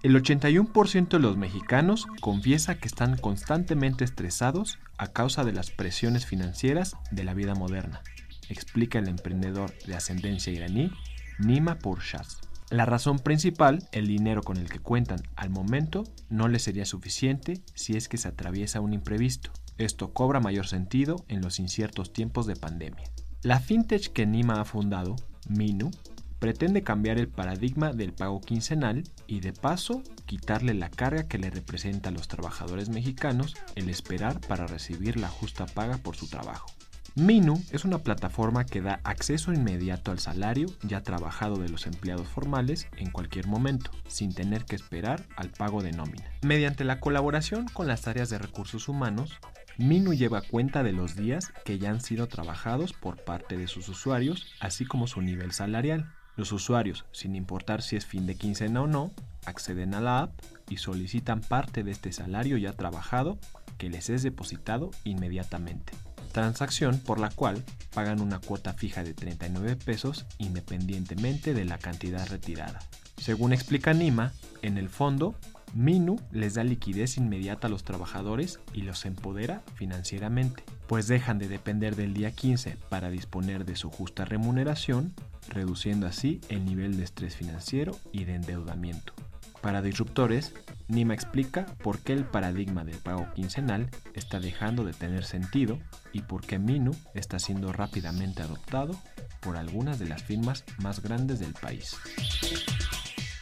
El 0.00 0.14
81% 0.14 1.08
de 1.08 1.18
los 1.18 1.36
mexicanos 1.36 2.06
confiesa 2.20 2.76
que 2.76 2.86
están 2.86 3.16
constantemente 3.16 4.04
estresados 4.04 4.78
a 4.96 5.08
causa 5.08 5.42
de 5.42 5.52
las 5.52 5.70
presiones 5.70 6.24
financieras 6.24 6.96
de 7.10 7.24
la 7.24 7.34
vida 7.34 7.56
moderna, 7.56 8.02
explica 8.48 9.00
el 9.00 9.08
emprendedor 9.08 9.76
de 9.86 9.96
ascendencia 9.96 10.52
iraní 10.52 10.92
Nima 11.40 11.80
Purshas. 11.80 12.40
La 12.70 12.84
razón 12.84 13.18
principal, 13.18 13.88
el 13.90 14.06
dinero 14.06 14.42
con 14.42 14.58
el 14.58 14.70
que 14.70 14.78
cuentan 14.78 15.22
al 15.34 15.50
momento, 15.50 16.04
no 16.30 16.46
les 16.46 16.62
sería 16.62 16.84
suficiente 16.84 17.60
si 17.74 17.96
es 17.96 18.08
que 18.08 18.18
se 18.18 18.28
atraviesa 18.28 18.80
un 18.80 18.92
imprevisto. 18.92 19.50
Esto 19.78 20.12
cobra 20.12 20.38
mayor 20.38 20.68
sentido 20.68 21.24
en 21.26 21.40
los 21.40 21.58
inciertos 21.58 22.12
tiempos 22.12 22.46
de 22.46 22.54
pandemia. 22.54 23.10
La 23.42 23.58
fintech 23.58 24.12
que 24.12 24.26
Nima 24.26 24.60
ha 24.60 24.64
fundado, 24.64 25.16
Minu, 25.48 25.90
pretende 26.38 26.82
cambiar 26.82 27.18
el 27.18 27.28
paradigma 27.28 27.92
del 27.92 28.12
pago 28.12 28.40
quincenal 28.40 29.04
y 29.26 29.40
de 29.40 29.52
paso 29.52 30.02
quitarle 30.26 30.74
la 30.74 30.90
carga 30.90 31.28
que 31.28 31.38
le 31.38 31.50
representa 31.50 32.10
a 32.10 32.12
los 32.12 32.28
trabajadores 32.28 32.88
mexicanos 32.88 33.56
el 33.74 33.88
esperar 33.88 34.40
para 34.40 34.66
recibir 34.66 35.18
la 35.18 35.28
justa 35.28 35.66
paga 35.66 35.98
por 35.98 36.16
su 36.16 36.28
trabajo. 36.28 36.68
Minu 37.14 37.60
es 37.72 37.84
una 37.84 37.98
plataforma 37.98 38.64
que 38.64 38.80
da 38.80 39.00
acceso 39.02 39.52
inmediato 39.52 40.12
al 40.12 40.20
salario 40.20 40.68
ya 40.82 41.02
trabajado 41.02 41.56
de 41.56 41.68
los 41.68 41.86
empleados 41.86 42.28
formales 42.28 42.86
en 42.96 43.10
cualquier 43.10 43.48
momento, 43.48 43.90
sin 44.06 44.32
tener 44.32 44.64
que 44.64 44.76
esperar 44.76 45.26
al 45.34 45.50
pago 45.50 45.82
de 45.82 45.90
nómina. 45.90 46.30
Mediante 46.42 46.84
la 46.84 47.00
colaboración 47.00 47.66
con 47.72 47.88
las 47.88 48.06
áreas 48.06 48.30
de 48.30 48.38
recursos 48.38 48.88
humanos, 48.88 49.40
Minu 49.78 50.12
lleva 50.12 50.42
cuenta 50.42 50.84
de 50.84 50.92
los 50.92 51.16
días 51.16 51.52
que 51.64 51.78
ya 51.80 51.90
han 51.90 52.00
sido 52.00 52.28
trabajados 52.28 52.92
por 52.92 53.24
parte 53.24 53.56
de 53.56 53.66
sus 53.66 53.88
usuarios, 53.88 54.54
así 54.60 54.84
como 54.84 55.08
su 55.08 55.20
nivel 55.20 55.52
salarial. 55.52 56.12
Los 56.38 56.52
usuarios, 56.52 57.04
sin 57.12 57.36
importar 57.36 57.82
si 57.82 57.96
es 57.96 58.06
fin 58.06 58.26
de 58.26 58.36
quincena 58.36 58.80
o 58.80 58.86
no, 58.86 59.12
acceden 59.44 59.92
a 59.92 60.00
la 60.00 60.20
app 60.20 60.40
y 60.70 60.78
solicitan 60.78 61.42
parte 61.42 61.82
de 61.82 61.90
este 61.90 62.12
salario 62.12 62.56
ya 62.56 62.72
trabajado 62.72 63.38
que 63.76 63.90
les 63.90 64.08
es 64.08 64.22
depositado 64.22 64.90
inmediatamente 65.04 65.92
transacción 66.38 66.98
por 67.00 67.18
la 67.18 67.30
cual 67.30 67.64
pagan 67.92 68.20
una 68.20 68.38
cuota 68.38 68.72
fija 68.72 69.02
de 69.02 69.14
39 69.14 69.76
pesos 69.76 70.26
independientemente 70.38 71.54
de 71.54 71.64
la 71.64 71.78
cantidad 71.78 72.28
retirada. 72.28 72.78
Según 73.16 73.52
explica 73.52 73.92
Nima, 73.92 74.32
en 74.62 74.78
el 74.78 74.88
fondo, 74.88 75.34
Minu 75.74 76.20
les 76.30 76.54
da 76.54 76.64
liquidez 76.64 77.16
inmediata 77.16 77.66
a 77.66 77.70
los 77.70 77.82
trabajadores 77.82 78.60
y 78.72 78.82
los 78.82 79.04
empodera 79.04 79.62
financieramente, 79.74 80.62
pues 80.88 81.06
dejan 81.06 81.38
de 81.38 81.48
depender 81.48 81.94
del 81.94 82.14
día 82.14 82.32
15 82.32 82.78
para 82.88 83.10
disponer 83.10 83.66
de 83.66 83.76
su 83.76 83.90
justa 83.90 84.24
remuneración, 84.24 85.14
reduciendo 85.48 86.06
así 86.06 86.40
el 86.48 86.64
nivel 86.64 86.96
de 86.96 87.04
estrés 87.04 87.36
financiero 87.36 87.96
y 88.10 88.24
de 88.24 88.34
endeudamiento. 88.34 89.12
Para 89.60 89.82
disruptores, 89.82 90.54
Nima 90.88 91.12
explica 91.12 91.66
por 91.82 91.98
qué 91.98 92.14
el 92.14 92.24
paradigma 92.24 92.84
del 92.84 92.96
pago 92.96 93.26
quincenal 93.34 93.90
está 94.14 94.40
dejando 94.40 94.84
de 94.84 94.94
tener 94.94 95.24
sentido 95.24 95.78
y 96.12 96.22
por 96.22 96.46
qué 96.46 96.58
Minu 96.58 96.96
está 97.12 97.38
siendo 97.38 97.72
rápidamente 97.72 98.42
adoptado 98.42 98.98
por 99.40 99.58
algunas 99.58 99.98
de 99.98 100.08
las 100.08 100.22
firmas 100.22 100.64
más 100.78 101.02
grandes 101.02 101.38
del 101.38 101.52
país. 101.52 101.96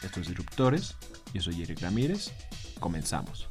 Estos 0.03 0.27
disruptores, 0.27 0.95
yo 1.33 1.41
soy 1.41 1.61
Eric 1.61 1.81
Ramírez, 1.81 2.31
comenzamos. 2.79 3.47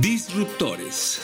Disruptores. 0.00 1.20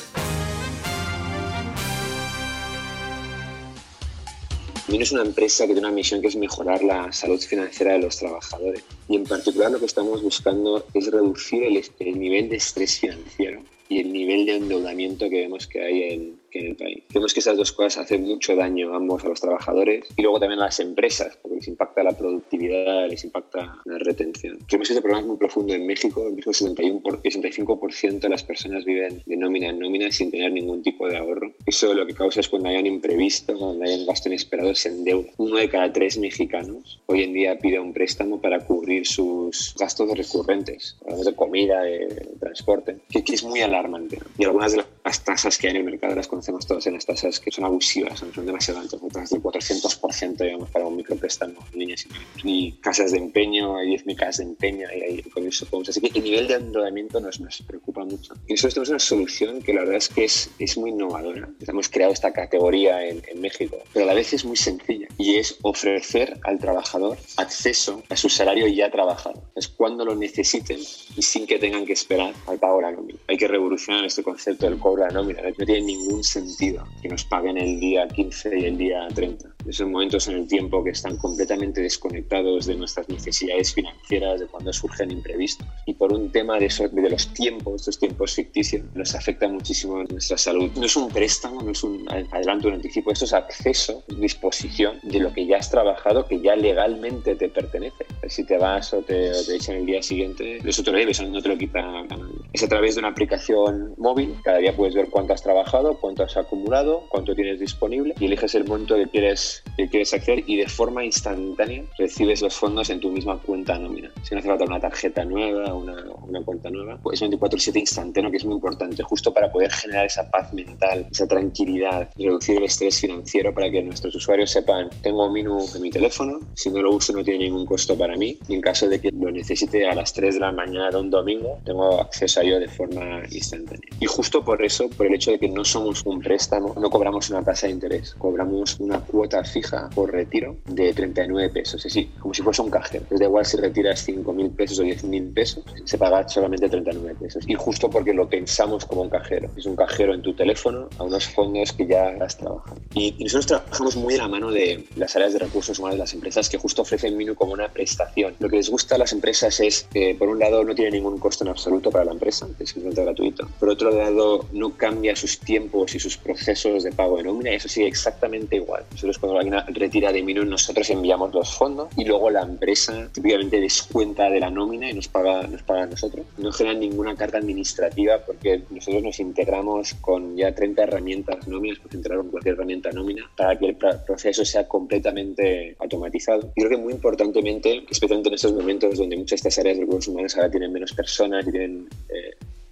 Minu 4.86 5.02
es 5.02 5.10
una 5.10 5.22
empresa 5.22 5.66
que 5.66 5.72
tiene 5.72 5.88
una 5.88 5.94
misión 5.94 6.20
que 6.20 6.28
es 6.28 6.36
mejorar 6.36 6.84
la 6.84 7.10
salud 7.10 7.40
financiera 7.40 7.94
de 7.94 7.98
los 7.98 8.16
trabajadores. 8.16 8.84
Y 9.10 9.16
en 9.16 9.24
particular 9.24 9.72
lo 9.72 9.80
que 9.80 9.86
estamos 9.86 10.22
buscando 10.22 10.86
es 10.94 11.10
reducir 11.10 11.64
el, 11.64 11.82
el 11.98 12.20
nivel 12.20 12.48
de 12.48 12.58
estrés 12.58 13.00
financiero 13.00 13.60
y 13.90 13.98
el 13.98 14.12
nivel 14.12 14.46
de 14.46 14.56
endeudamiento 14.56 15.28
que 15.28 15.40
vemos 15.40 15.66
que 15.66 15.82
hay 15.82 16.02
en, 16.12 16.40
que 16.48 16.60
en 16.60 16.66
el 16.68 16.76
país. 16.76 17.02
Vemos 17.12 17.34
que 17.34 17.40
esas 17.40 17.56
dos 17.56 17.72
cosas 17.72 18.04
hacen 18.04 18.22
mucho 18.22 18.54
daño 18.54 18.94
ambos 18.94 19.24
a 19.24 19.28
los 19.28 19.40
trabajadores 19.40 20.06
y 20.16 20.22
luego 20.22 20.38
también 20.38 20.60
a 20.60 20.66
las 20.66 20.78
empresas, 20.78 21.36
porque 21.42 21.56
les 21.56 21.66
impacta 21.66 22.04
la 22.04 22.16
productividad, 22.16 23.08
les 23.08 23.24
impacta 23.24 23.82
la 23.84 23.98
retención. 23.98 24.58
Creemos 24.68 24.88
que 24.88 24.94
este 24.94 25.02
problema 25.02 25.22
es 25.22 25.26
muy 25.26 25.36
profundo 25.36 25.74
en 25.74 25.84
México. 25.86 26.24
En 26.28 26.36
México, 26.36 26.54
el 26.54 27.32
65% 27.32 28.20
de 28.20 28.28
las 28.28 28.44
personas 28.44 28.84
viven 28.84 29.22
de 29.26 29.36
nómina 29.36 29.70
en 29.70 29.80
nómina 29.80 30.12
sin 30.12 30.30
tener 30.30 30.52
ningún 30.52 30.84
tipo 30.84 31.08
de 31.08 31.16
ahorro. 31.16 31.52
Eso 31.66 31.92
lo 31.92 32.06
que 32.06 32.14
causa 32.14 32.38
es 32.38 32.48
cuando 32.48 32.68
hay 32.68 32.76
un 32.76 32.86
imprevisto, 32.86 33.58
cuando 33.58 33.84
hay 33.84 34.00
un 34.00 34.06
gasto 34.06 34.28
inesperado, 34.28 34.72
se 34.76 34.90
endeuda. 34.90 35.30
Uno 35.38 35.56
de 35.56 35.68
cada 35.68 35.92
tres 35.92 36.16
mexicanos 36.16 37.00
hoy 37.06 37.24
en 37.24 37.32
día 37.32 37.58
pide 37.58 37.80
un 37.80 37.92
préstamo 37.92 38.40
para 38.40 38.60
cubrir 38.60 38.99
sus 39.04 39.74
gastos 39.78 40.10
recurrentes, 40.16 40.96
de 41.24 41.34
comida, 41.34 41.82
de 41.82 42.36
transporte, 42.38 42.98
que, 43.08 43.22
es 43.26 43.44
muy 43.44 43.60
alarmante. 43.60 44.18
Y 44.38 44.44
algunas 44.44 44.72
de 44.72 44.84
las 45.04 45.24
tasas 45.24 45.58
que 45.58 45.68
hay 45.68 45.72
en 45.72 45.76
el 45.78 45.84
mercado 45.84 46.14
las 46.14 46.28
conocemos 46.28 46.66
todos 46.66 46.86
en 46.86 46.94
las 46.94 47.06
tasas 47.06 47.40
que 47.40 47.50
son 47.50 47.64
abusivas, 47.64 48.18
son 48.18 48.46
demasiado 48.46 48.80
altas, 48.80 49.00
tasas 49.12 49.30
del 49.30 49.42
400% 49.42 50.36
digamos, 50.36 50.70
para 50.70 50.86
un 50.86 50.96
micropréstamo 50.96 51.64
en 51.72 51.78
líneas 51.78 52.06
y 52.42 52.72
casas 52.72 53.12
de 53.12 53.18
empeño, 53.18 53.76
hay 53.76 53.88
10.000 53.96 54.16
casas 54.16 54.38
de 54.38 54.44
empeño, 54.44 54.88
y, 54.92 55.24
eso 55.46 55.66
podemos. 55.66 55.88
Así 55.88 56.00
que 56.00 56.18
el 56.18 56.24
nivel 56.24 56.46
de 56.46 56.54
endeudamiento 56.54 57.20
nos, 57.20 57.40
nos 57.40 57.62
preocupa 57.62 58.04
mucho. 58.04 58.34
Y 58.46 58.52
nosotros 58.52 58.74
tenemos 58.74 58.88
una 58.90 58.98
solución 58.98 59.62
que 59.62 59.72
la 59.72 59.80
verdad 59.80 59.96
es 59.96 60.08
que 60.08 60.24
es, 60.24 60.50
es 60.58 60.76
muy 60.76 60.90
innovadora. 60.90 61.48
Hemos 61.66 61.88
creado 61.88 62.12
esta 62.12 62.32
categoría 62.32 63.06
en, 63.06 63.22
en 63.26 63.40
México, 63.40 63.78
pero 63.92 64.04
a 64.04 64.08
la 64.08 64.14
vez 64.14 64.32
es 64.32 64.44
muy 64.44 64.56
sencilla 64.56 65.08
y 65.20 65.36
es 65.36 65.58
ofrecer 65.62 66.40
al 66.44 66.58
trabajador 66.58 67.18
acceso 67.36 68.02
a 68.08 68.16
su 68.16 68.30
salario 68.30 68.66
ya 68.66 68.90
trabajado. 68.90 69.42
Es 69.54 69.68
cuando 69.68 70.04
lo 70.04 70.14
necesiten 70.14 70.78
y 70.78 71.22
sin 71.22 71.46
que 71.46 71.58
tengan 71.58 71.84
que 71.84 71.92
esperar 71.92 72.32
al 72.46 72.58
pago 72.58 72.76
de 72.76 72.82
la 72.82 72.92
nómina. 72.92 73.18
Hay 73.28 73.36
que 73.36 73.46
revolucionar 73.46 74.04
este 74.06 74.22
concepto 74.22 74.64
del 74.64 74.78
cobro 74.78 75.04
de 75.04 75.12
nómina. 75.12 75.42
No 75.42 75.66
tiene 75.66 75.82
ningún 75.82 76.24
sentido 76.24 76.84
que 77.02 77.08
nos 77.08 77.24
paguen 77.24 77.58
el 77.58 77.78
día 77.78 78.08
15 78.08 78.58
y 78.58 78.64
el 78.64 78.78
día 78.78 79.06
30. 79.14 79.56
Esos 79.66 79.88
momentos 79.88 80.28
en 80.28 80.36
el 80.36 80.48
tiempo 80.48 80.82
que 80.82 80.90
están 80.90 81.16
completamente 81.16 81.80
desconectados 81.80 82.66
de 82.66 82.74
nuestras 82.76 83.08
necesidades 83.08 83.74
financieras, 83.74 84.40
de 84.40 84.46
cuando 84.46 84.72
surgen 84.72 85.10
imprevistos. 85.10 85.66
Y 85.86 85.94
por 85.94 86.12
un 86.12 86.30
tema 86.30 86.58
de, 86.58 86.66
eso, 86.66 86.88
de 86.88 87.10
los 87.10 87.32
tiempos, 87.34 87.82
estos 87.82 87.98
tiempos 87.98 88.34
ficticios, 88.34 88.82
nos 88.94 89.14
afecta 89.14 89.48
muchísimo 89.48 90.02
nuestra 90.04 90.38
salud. 90.38 90.70
No 90.76 90.86
es 90.86 90.96
un 90.96 91.08
préstamo, 91.08 91.62
no 91.62 91.72
es 91.72 91.82
un 91.82 92.06
adelanto, 92.08 92.68
un 92.68 92.74
anticipo, 92.74 93.12
esto 93.12 93.24
es 93.24 93.32
acceso, 93.32 94.02
disposición 94.08 94.98
de 95.02 95.20
lo 95.20 95.32
que 95.32 95.46
ya 95.46 95.58
has 95.58 95.70
trabajado, 95.70 96.26
que 96.26 96.40
ya 96.40 96.56
legalmente 96.56 97.34
te 97.36 97.48
pertenece. 97.48 98.06
Si 98.28 98.44
te 98.44 98.56
vas 98.56 98.92
o 98.94 99.02
te, 99.02 99.30
te 99.46 99.56
echan 99.56 99.76
el 99.76 99.86
día 99.86 100.02
siguiente, 100.02 100.58
eso 100.64 100.82
te 100.82 100.90
lo 100.90 100.98
debes, 100.98 101.20
no 101.20 101.40
te 101.40 101.48
lo 101.48 101.58
quita. 101.58 102.04
Es 102.52 102.64
a 102.64 102.68
través 102.68 102.96
de 102.96 103.00
una 103.00 103.08
aplicación 103.08 103.94
móvil, 103.96 104.34
cada 104.42 104.58
día 104.58 104.74
puedes 104.76 104.94
ver 104.94 105.08
cuánto 105.08 105.32
has 105.32 105.42
trabajado, 105.42 105.98
cuánto 106.00 106.24
has 106.24 106.36
acumulado, 106.36 107.04
cuánto 107.08 107.34
tienes 107.34 107.60
disponible 107.60 108.14
y 108.18 108.26
eliges 108.26 108.56
el 108.56 108.64
monto 108.64 108.96
que 108.96 109.06
quieres, 109.06 109.62
que 109.76 109.88
quieres 109.88 110.12
acceder 110.12 110.42
y 110.46 110.56
de 110.56 110.68
forma 110.68 111.04
instantánea 111.04 111.84
recibes 111.96 112.42
los 112.42 112.54
fondos 112.54 112.90
en 112.90 112.98
tu 112.98 113.10
misma 113.10 113.38
cuenta 113.38 113.78
nómina. 113.78 114.10
Si 114.22 114.34
no 114.34 114.40
hace 114.40 114.48
falta 114.48 114.64
una 114.64 114.80
tarjeta 114.80 115.24
nueva, 115.24 115.72
una, 115.74 116.04
una 116.26 116.42
cuenta 116.42 116.70
nueva, 116.70 116.98
pues 117.00 117.22
es 117.22 117.30
24-7 117.30 117.76
instantáneo, 117.76 118.32
que 118.32 118.38
es 118.38 118.44
muy 118.44 118.54
importante, 118.54 119.02
justo 119.04 119.32
para 119.32 119.52
poder 119.52 119.70
generar 119.70 120.06
esa 120.06 120.28
paz 120.28 120.52
mental, 120.52 121.06
esa 121.10 121.28
tranquilidad, 121.28 122.10
reducir 122.18 122.56
el 122.56 122.64
estrés 122.64 123.00
financiero 123.00 123.54
para 123.54 123.70
que 123.70 123.80
nuestros 123.80 124.14
usuarios 124.16 124.50
sepan, 124.50 124.90
tengo 125.02 125.24
un 125.24 125.40
en 125.40 125.82
mi 125.82 125.90
teléfono, 125.90 126.40
si 126.54 126.68
no 126.70 126.82
lo 126.82 126.94
uso 126.94 127.12
no 127.12 127.22
tiene 127.22 127.44
ningún 127.44 127.64
costo 127.64 127.96
para 127.96 128.16
mí 128.16 128.38
y 128.48 128.54
en 128.54 128.60
caso 128.60 128.88
de 128.88 129.00
que 129.00 129.10
lo 129.10 129.30
necesite 129.30 129.88
a 129.88 129.94
las 129.94 130.12
3 130.12 130.34
de 130.34 130.40
la 130.40 130.52
mañana 130.52 130.90
de 130.90 130.96
un 130.98 131.10
domingo, 131.10 131.58
tengo 131.64 132.00
acceso 132.00 132.39
de 132.40 132.68
forma 132.68 133.22
instantánea. 133.30 133.80
Y 134.00 134.06
justo 134.06 134.42
por 134.44 134.64
eso, 134.64 134.88
por 134.90 135.06
el 135.06 135.14
hecho 135.14 135.30
de 135.30 135.38
que 135.38 135.48
no 135.48 135.64
somos 135.64 136.04
un 136.06 136.20
préstamo, 136.20 136.74
no 136.80 136.90
cobramos 136.90 137.28
una 137.30 137.42
tasa 137.42 137.66
de 137.66 137.74
interés, 137.74 138.14
cobramos 138.18 138.78
una 138.80 139.00
cuota 139.00 139.44
fija 139.44 139.90
por 139.94 140.12
retiro 140.12 140.56
de 140.66 140.92
39 140.92 141.50
pesos, 141.50 141.84
es 141.84 142.06
como 142.18 142.32
si 142.32 142.42
fuese 142.42 142.62
un 142.62 142.70
cajero. 142.70 143.04
Es 143.10 143.18
da 143.18 143.26
igual 143.26 143.44
si 143.44 143.56
retiras 143.56 144.08
5.000 144.08 144.54
pesos 144.54 144.78
o 144.78 144.82
10.000 144.82 145.34
pesos, 145.34 145.64
se 145.84 145.98
paga 145.98 146.26
solamente 146.28 146.68
39 146.68 147.16
pesos. 147.20 147.44
Y 147.46 147.54
justo 147.54 147.90
porque 147.90 148.14
lo 148.14 148.28
pensamos 148.28 148.84
como 148.86 149.02
un 149.02 149.10
cajero. 149.10 149.50
Es 149.56 149.66
un 149.66 149.76
cajero 149.76 150.14
en 150.14 150.22
tu 150.22 150.34
teléfono 150.34 150.88
a 150.98 151.04
unos 151.04 151.28
fondos 151.28 151.72
que 151.72 151.86
ya 151.86 152.08
has 152.20 152.36
trabajado. 152.36 152.76
Y, 152.94 153.16
nosotros 153.20 153.46
trabajamos 153.46 153.96
muy 153.96 154.14
de 154.14 154.18
la 154.18 154.28
mano 154.28 154.50
de 154.50 154.86
las 154.96 155.14
áreas 155.14 155.32
de 155.32 155.40
recursos 155.40 155.78
humanos 155.78 155.96
de 155.96 156.00
las 156.00 156.14
empresas 156.14 156.48
que 156.48 156.58
justo 156.58 156.82
ofrecen 156.82 157.16
Minu 157.16 157.34
como 157.34 157.52
una 157.52 157.68
prestación. 157.68 158.34
Lo 158.38 158.48
que 158.48 158.56
les 158.56 158.70
gusta 158.70 158.94
a 158.94 158.98
las 158.98 159.12
empresas 159.12 159.60
es 159.60 159.86
por 160.18 160.28
un 160.28 160.38
lado, 160.38 160.64
no 160.64 160.74
tiene 160.74 160.92
ningún 160.92 161.18
costo 161.18 161.44
en 161.44 161.50
absoluto 161.50 161.90
para 161.90 162.04
la 162.04 162.12
empresa, 162.12 162.29
es 162.30 162.70
simplemente 162.70 163.02
gratuito. 163.02 163.48
Por 163.58 163.68
otro 163.68 163.90
lado, 163.90 164.46
no 164.52 164.76
cambia 164.76 165.14
sus 165.14 165.38
tiempos 165.38 165.94
y 165.94 165.98
sus 165.98 166.16
procesos 166.16 166.84
de 166.84 166.92
pago 166.92 167.18
de 167.18 167.24
nómina, 167.24 167.50
eso 167.50 167.68
sigue 167.68 167.86
exactamente 167.86 168.56
igual. 168.56 168.84
Nosotros 168.92 169.18
cuando 169.18 169.38
alguien 169.38 169.62
retira 169.74 170.12
de 170.12 170.22
Minu, 170.22 170.44
nosotros 170.44 170.88
enviamos 170.90 171.32
los 171.34 171.54
fondos 171.54 171.88
y 171.96 172.04
luego 172.04 172.30
la 172.30 172.42
empresa 172.42 173.08
típicamente 173.12 173.60
descuenta 173.60 174.30
de 174.30 174.40
la 174.40 174.50
nómina 174.50 174.90
y 174.90 174.94
nos 174.94 175.08
paga, 175.08 175.46
nos 175.46 175.62
paga 175.62 175.82
a 175.82 175.86
nosotros. 175.86 176.26
No 176.38 176.52
genera 176.52 176.78
ninguna 176.78 177.16
carga 177.16 177.38
administrativa 177.38 178.18
porque 178.24 178.62
nosotros 178.70 179.02
nos 179.02 179.20
integramos 179.20 179.94
con 180.00 180.36
ya 180.36 180.54
30 180.54 180.82
herramientas 180.82 181.46
nóminas, 181.48 181.78
pues 181.80 181.94
integrar 181.94 182.24
cualquier 182.24 182.54
herramienta 182.54 182.90
nómina 182.92 183.30
para 183.36 183.58
que 183.58 183.66
el 183.66 183.76
proceso 183.76 184.44
sea 184.44 184.66
completamente 184.66 185.76
automatizado. 185.78 186.52
Y 186.54 186.62
creo 186.62 186.70
que 186.70 186.76
muy 186.76 186.92
importantemente, 186.92 187.84
especialmente 187.90 188.28
en 188.28 188.34
estos 188.34 188.52
momentos 188.52 188.98
donde 188.98 189.16
muchas 189.16 189.42
de 189.42 189.48
estas 189.48 189.58
áreas 189.58 189.76
de 189.76 189.84
recursos 189.84 190.08
humanos 190.08 190.36
ahora 190.36 190.50
tienen 190.50 190.72
menos 190.72 190.92
personas 190.92 191.46
y 191.46 191.50
tienen 191.50 191.88
eh, 192.08 192.19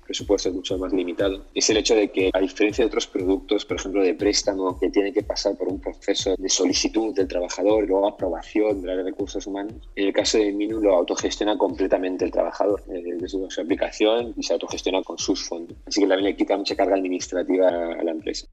presupuesto 0.08 0.48
es 0.48 0.54
mucho 0.54 0.78
más 0.78 0.90
limitado, 0.92 1.44
es 1.54 1.68
el 1.68 1.76
hecho 1.76 1.94
de 1.94 2.10
que, 2.10 2.30
a 2.32 2.40
diferencia 2.40 2.82
de 2.82 2.88
otros 2.88 3.06
productos, 3.06 3.66
por 3.66 3.76
ejemplo, 3.76 4.02
de 4.02 4.14
préstamo, 4.14 4.80
que 4.80 4.88
tiene 4.88 5.12
que 5.12 5.22
pasar 5.22 5.54
por 5.56 5.68
un 5.68 5.78
proceso 5.78 6.34
de 6.36 6.48
solicitud 6.48 7.14
del 7.14 7.28
trabajador 7.28 7.84
y 7.84 7.88
luego 7.88 8.08
aprobación 8.08 8.80
de 8.82 8.88
de 8.88 9.02
recursos 9.02 9.46
humanos, 9.46 9.74
en 9.94 10.06
el 10.06 10.12
caso 10.14 10.38
de 10.38 10.50
Minu 10.50 10.80
lo 10.80 10.96
autogestiona 10.96 11.58
completamente 11.58 12.24
el 12.24 12.30
trabajador 12.30 12.82
eh, 12.88 13.02
desde 13.18 13.28
su 13.28 13.60
aplicación 13.60 14.32
y 14.34 14.42
se 14.42 14.54
autogestiona 14.54 15.02
con 15.02 15.18
sus 15.18 15.46
fondos. 15.46 15.76
Así 15.86 16.00
que 16.00 16.06
también 16.06 16.30
le 16.30 16.36
quita 16.36 16.56
mucha 16.56 16.74
carga 16.74 16.96
administrativa 16.96 17.68
a 17.68 18.02
la 18.02 18.10
empresa. 18.10 18.48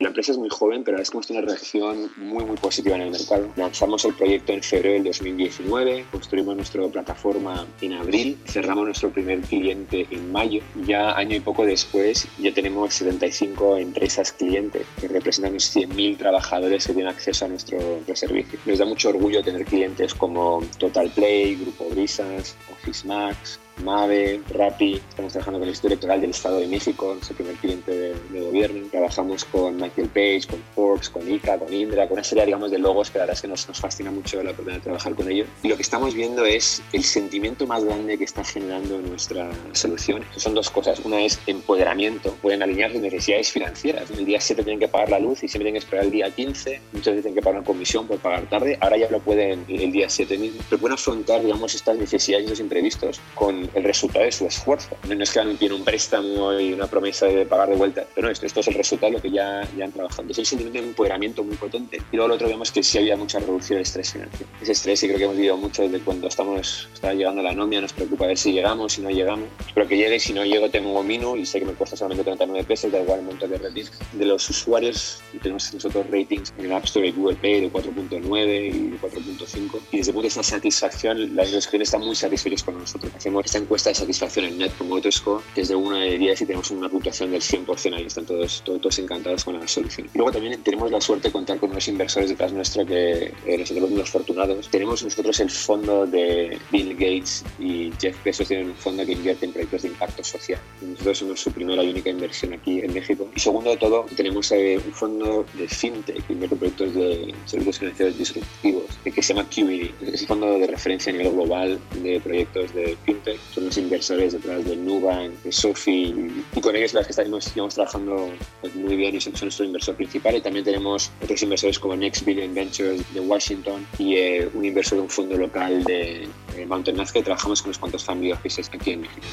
La 0.00 0.08
empresa 0.08 0.32
es 0.32 0.38
muy 0.38 0.48
joven, 0.48 0.82
pero 0.82 0.96
que 0.96 1.04
hemos 1.04 1.26
tenido 1.26 1.44
una 1.44 1.52
reacción 1.52 2.10
muy, 2.16 2.44
muy 2.44 2.56
positiva 2.56 2.96
en 2.96 3.02
el 3.02 3.10
mercado. 3.12 3.48
Lanzamos 3.54 4.04
el 4.04 4.12
proyecto 4.14 4.52
en 4.52 4.60
febrero 4.60 4.94
del 4.94 5.04
2019, 5.04 6.06
construimos 6.10 6.56
nuestra 6.56 6.86
plataforma 6.88 7.64
en 7.80 7.92
abril, 7.92 8.36
cerramos 8.44 8.86
nuestro 8.86 9.10
primer 9.10 9.40
cliente 9.42 10.08
en 10.10 10.32
mayo. 10.32 10.62
Ya 10.84 11.16
año 11.16 11.36
y 11.36 11.40
poco 11.40 11.64
después 11.64 12.26
ya 12.38 12.52
tenemos 12.52 12.92
75 12.92 13.76
empresas 13.76 14.32
clientes 14.32 14.84
que 15.00 15.06
representan 15.06 15.52
unos 15.52 15.74
100.000 15.74 16.18
trabajadores 16.18 16.86
que 16.88 16.92
tienen 16.92 17.12
acceso 17.12 17.44
a 17.44 17.48
nuestro, 17.48 17.78
nuestro 17.78 18.16
servicio. 18.16 18.58
Nos 18.66 18.78
da 18.80 18.84
mucho 18.84 19.10
orgullo 19.10 19.44
tener 19.44 19.64
clientes 19.64 20.12
como 20.12 20.60
Total 20.76 21.08
Play, 21.10 21.54
Grupo 21.54 21.88
Brisas, 21.90 22.56
Office 22.72 23.06
Max, 23.06 23.60
Mave, 23.82 24.40
Rappi, 24.50 24.94
estamos 24.94 25.32
trabajando 25.32 25.58
con 25.58 25.64
el 25.64 25.70
Instituto 25.70 25.94
Electoral 25.94 26.20
del 26.20 26.30
Estado 26.30 26.60
de 26.60 26.68
México, 26.68 27.12
nuestro 27.14 27.36
primer 27.36 27.54
cliente 27.56 27.90
de, 27.90 28.40
gobierno. 28.40 28.86
Trabajamos 28.90 29.44
con 29.44 29.76
Michael 29.76 30.08
Page, 30.08 30.42
con 30.48 30.62
Forbes, 30.74 31.10
con 31.10 31.28
ICA, 31.28 31.58
con 31.58 31.72
Indra, 31.72 32.06
con 32.06 32.14
una 32.14 32.24
serie 32.24 32.44
de 32.46 32.78
logos 32.78 33.10
que 33.10 33.18
la 33.18 33.24
verdad 33.24 33.34
es 33.34 33.42
que 33.42 33.48
nos, 33.48 33.66
nos 33.68 33.80
fascina 33.80 34.10
mucho 34.10 34.42
la 34.42 34.50
oportunidad 34.50 34.76
de 34.76 34.84
trabajar 34.84 35.14
con 35.14 35.30
ellos. 35.30 35.48
Y 35.62 35.68
lo 35.68 35.76
que 35.76 35.82
estamos 35.82 36.14
viendo 36.14 36.44
es 36.44 36.82
el 36.92 37.02
sentimiento 37.02 37.66
más 37.66 37.84
grande 37.84 38.16
que 38.16 38.24
está 38.24 38.44
generando 38.44 38.98
nuestra 38.98 39.50
solución. 39.72 40.24
Son 40.36 40.54
dos 40.54 40.70
cosas. 40.70 41.00
Una 41.00 41.20
es 41.22 41.40
empoderamiento. 41.46 42.36
Pueden 42.42 42.62
alinear 42.62 42.92
sus 42.92 43.00
necesidades 43.00 43.50
financieras. 43.50 44.10
El 44.10 44.24
día 44.24 44.40
7 44.40 44.62
tienen 44.62 44.80
que 44.80 44.88
pagar 44.88 45.10
la 45.10 45.18
luz 45.18 45.42
y 45.42 45.48
siempre 45.48 45.66
tienen 45.66 45.80
que 45.80 45.84
esperar 45.84 46.04
el 46.04 46.10
día 46.10 46.30
15. 46.30 46.80
Muchas 46.92 47.06
veces 47.06 47.22
tienen 47.22 47.34
que 47.34 47.42
pagar 47.42 47.58
una 47.58 47.66
comisión 47.66 48.06
por 48.06 48.18
pagar 48.18 48.48
tarde. 48.48 48.78
Ahora 48.80 48.96
ya 48.96 49.10
lo 49.10 49.20
pueden 49.20 49.64
el 49.68 49.92
día 49.92 50.08
7 50.08 50.38
mismo. 50.38 50.60
Pero 50.68 50.80
pueden 50.80 50.94
afrontar 50.94 51.42
digamos, 51.42 51.74
estas 51.74 51.96
necesidades 51.96 52.44
y 52.44 52.46
estos 52.46 52.60
imprevistos 52.60 53.20
con 53.34 53.63
el 53.74 53.84
resultado 53.84 54.24
de 54.24 54.32
su 54.32 54.46
esfuerzo. 54.46 54.96
No 55.08 55.22
es 55.22 55.32
que 55.32 55.40
tiene 55.58 55.74
un 55.74 55.84
préstamo 55.84 56.58
y 56.58 56.72
una 56.72 56.86
promesa 56.86 57.26
de 57.26 57.46
pagar 57.46 57.68
de 57.68 57.76
vuelta, 57.76 58.04
pero 58.14 58.26
no, 58.26 58.32
esto, 58.32 58.46
esto 58.46 58.60
es 58.60 58.68
el 58.68 58.74
resultado 58.74 59.12
de 59.12 59.18
lo 59.18 59.22
que 59.22 59.30
ya, 59.30 59.66
ya 59.76 59.84
han 59.84 59.92
trabajado. 59.92 60.28
Hay 60.28 60.44
sentimiento 60.44 60.80
de 60.80 60.88
empoderamiento 60.88 61.44
muy 61.44 61.56
potente. 61.56 62.02
Y 62.12 62.16
luego 62.16 62.28
lo 62.28 62.34
otro 62.34 62.48
vemos 62.48 62.70
que 62.70 62.82
sí 62.82 62.98
había 62.98 63.16
mucha 63.16 63.38
reducción 63.38 63.78
de 63.78 63.82
estrés 63.82 64.12
financiero. 64.12 64.46
Ese 64.60 64.72
estrés, 64.72 65.02
y 65.02 65.06
creo 65.06 65.18
que 65.18 65.24
hemos 65.24 65.36
vivido 65.36 65.56
mucho 65.56 65.82
desde 65.82 66.00
cuando 66.00 66.28
estamos, 66.28 66.88
está 66.92 67.14
llegando 67.14 67.42
la 67.42 67.52
nómina, 67.52 67.82
nos 67.82 67.92
preocupa 67.92 68.26
ver 68.26 68.38
si 68.38 68.52
llegamos, 68.52 68.94
si 68.94 69.02
no 69.02 69.10
llegamos. 69.10 69.48
Espero 69.66 69.86
que 69.88 69.96
llegue, 69.96 70.18
si 70.18 70.32
no 70.32 70.44
llego 70.44 70.70
tengo 70.70 71.02
Minu 71.02 71.36
y 71.36 71.46
sé 71.46 71.60
que 71.60 71.66
me 71.66 71.72
cuesta 71.72 71.96
solamente 71.96 72.24
39 72.24 72.64
pesos, 72.64 72.92
da 72.92 73.00
igual 73.00 73.20
el 73.20 73.26
monto 73.26 73.46
de 73.46 73.58
retiro. 73.58 73.88
De 74.12 74.24
los 74.24 74.48
usuarios, 74.48 75.22
tenemos 75.42 75.72
nosotros 75.72 76.06
ratings 76.10 76.52
en 76.58 76.72
App 76.72 76.84
Store 76.84 77.06
y 77.06 77.12
Google 77.12 77.36
Pay 77.36 77.60
de 77.62 77.72
4.9 77.72 78.74
y 78.74 78.90
de 78.90 79.00
4.5. 79.00 79.80
Y 79.92 79.98
desde 79.98 80.10
el 80.10 80.14
punto 80.14 80.22
de 80.22 80.22
vista 80.22 80.40
de 80.40 80.44
satisfacción, 80.44 81.36
los 81.36 81.66
clientes 81.66 81.88
están 81.88 82.02
muy 82.02 82.14
satisfechos 82.14 82.62
con 82.62 82.78
nosotros. 82.78 83.12
Hacemos 83.16 83.44
esta 83.54 83.62
encuesta 83.62 83.90
de 83.90 83.94
satisfacción 83.94 84.46
en 84.46 84.58
Net 84.58 84.72
Promoter 84.72 85.12
Score, 85.12 85.40
que 85.54 85.60
es 85.60 85.68
de 85.68 85.76
1 85.76 85.96
de 85.96 86.18
10 86.18 86.40
y 86.40 86.46
tenemos 86.46 86.72
una 86.72 86.88
puntuación 86.88 87.30
del 87.30 87.40
100%, 87.40 87.94
ahí 87.94 88.06
están 88.06 88.26
todos, 88.26 88.64
todos, 88.64 88.98
encantados 88.98 89.44
con 89.44 89.60
la 89.60 89.68
solución. 89.68 90.08
Luego 90.12 90.32
también 90.32 90.60
tenemos 90.64 90.90
la 90.90 91.00
suerte 91.00 91.28
de 91.28 91.32
contar 91.32 91.60
con 91.60 91.70
unos 91.70 91.86
inversores 91.86 92.30
detrás 92.30 92.52
nuestro 92.52 92.84
que 92.84 93.32
eh, 93.46 93.58
nosotros 93.58 93.92
los 93.92 94.10
fortunados. 94.10 94.68
Tenemos 94.70 95.04
nosotros 95.04 95.38
el 95.38 95.50
fondo 95.50 96.04
de 96.04 96.58
Bill 96.72 96.94
Gates 96.94 97.44
y 97.60 97.92
Jeff 98.00 98.16
Bezos 98.24 98.48
tienen 98.48 98.70
un 98.70 98.74
fondo 98.74 99.06
que 99.06 99.12
invierte 99.12 99.46
en 99.46 99.52
proyectos 99.52 99.82
de 99.82 99.88
impacto 99.88 100.24
social. 100.24 100.58
Nosotros 100.80 101.18
somos 101.18 101.40
su 101.40 101.52
primera 101.52 101.84
y 101.84 101.90
única 101.90 102.10
inversión 102.10 102.54
aquí 102.54 102.80
en 102.80 102.92
México. 102.92 103.30
Y 103.36 103.38
segundo 103.38 103.70
de 103.70 103.76
todo, 103.76 104.06
tenemos 104.16 104.50
eh, 104.50 104.80
un 104.84 104.92
fondo 104.92 105.46
de 105.54 105.68
fintech 105.68 106.26
que 106.26 106.32
invierte 106.32 106.56
en 106.56 106.58
proyectos 106.58 106.94
de 106.94 107.32
servicios 107.44 107.78
financieros 107.78 108.18
disruptivos 108.18 108.84
que 109.04 109.22
se 109.22 109.32
llama 109.32 109.48
QED. 109.48 109.90
Es 110.12 110.22
el 110.22 110.26
fondo 110.26 110.58
de 110.58 110.66
referencia 110.66 111.12
a 111.12 111.16
nivel 111.16 111.32
global 111.32 111.78
de 112.02 112.20
proyectos 112.20 112.74
de 112.74 112.96
fintech. 113.04 113.38
Son 113.52 113.64
los 113.64 113.76
inversores 113.78 114.32
detrás 114.32 114.64
de 114.64 114.76
Nubank, 114.76 115.30
de 115.42 115.52
Sofi, 115.52 116.14
y 116.54 116.60
con 116.60 116.74
ellos 116.74 116.92
las 116.94 117.06
que 117.06 117.12
estamos, 117.12 117.52
trabajando 117.74 118.30
pues, 118.60 118.74
muy 118.74 118.96
bien 118.96 119.14
y 119.14 119.20
son, 119.20 119.32
nuestro 119.40 119.64
inversor 119.64 119.94
principal. 119.94 120.36
Y 120.36 120.40
también 120.40 120.64
tenemos 120.64 121.10
otros 121.22 121.42
inversores 121.42 121.78
como 121.78 121.96
Next 121.96 122.24
Billion 122.24 122.54
Ventures 122.54 123.02
de 123.14 123.20
Washington 123.20 123.86
y 123.98 124.16
eh, 124.16 124.48
un 124.54 124.64
inversor 124.64 124.98
de 124.98 125.02
un 125.02 125.10
fondo 125.10 125.36
local 125.36 125.84
de, 125.84 126.28
Mountain 126.66 126.98
Earth 126.98 127.10
que 127.10 127.22
trabajamos 127.22 127.60
con 127.62 127.68
unos 127.68 127.78
cuantos 127.78 128.04
family 128.04 128.32
offices 128.32 128.70
aquí 128.72 128.92
en 128.92 129.02
México. 129.02 129.26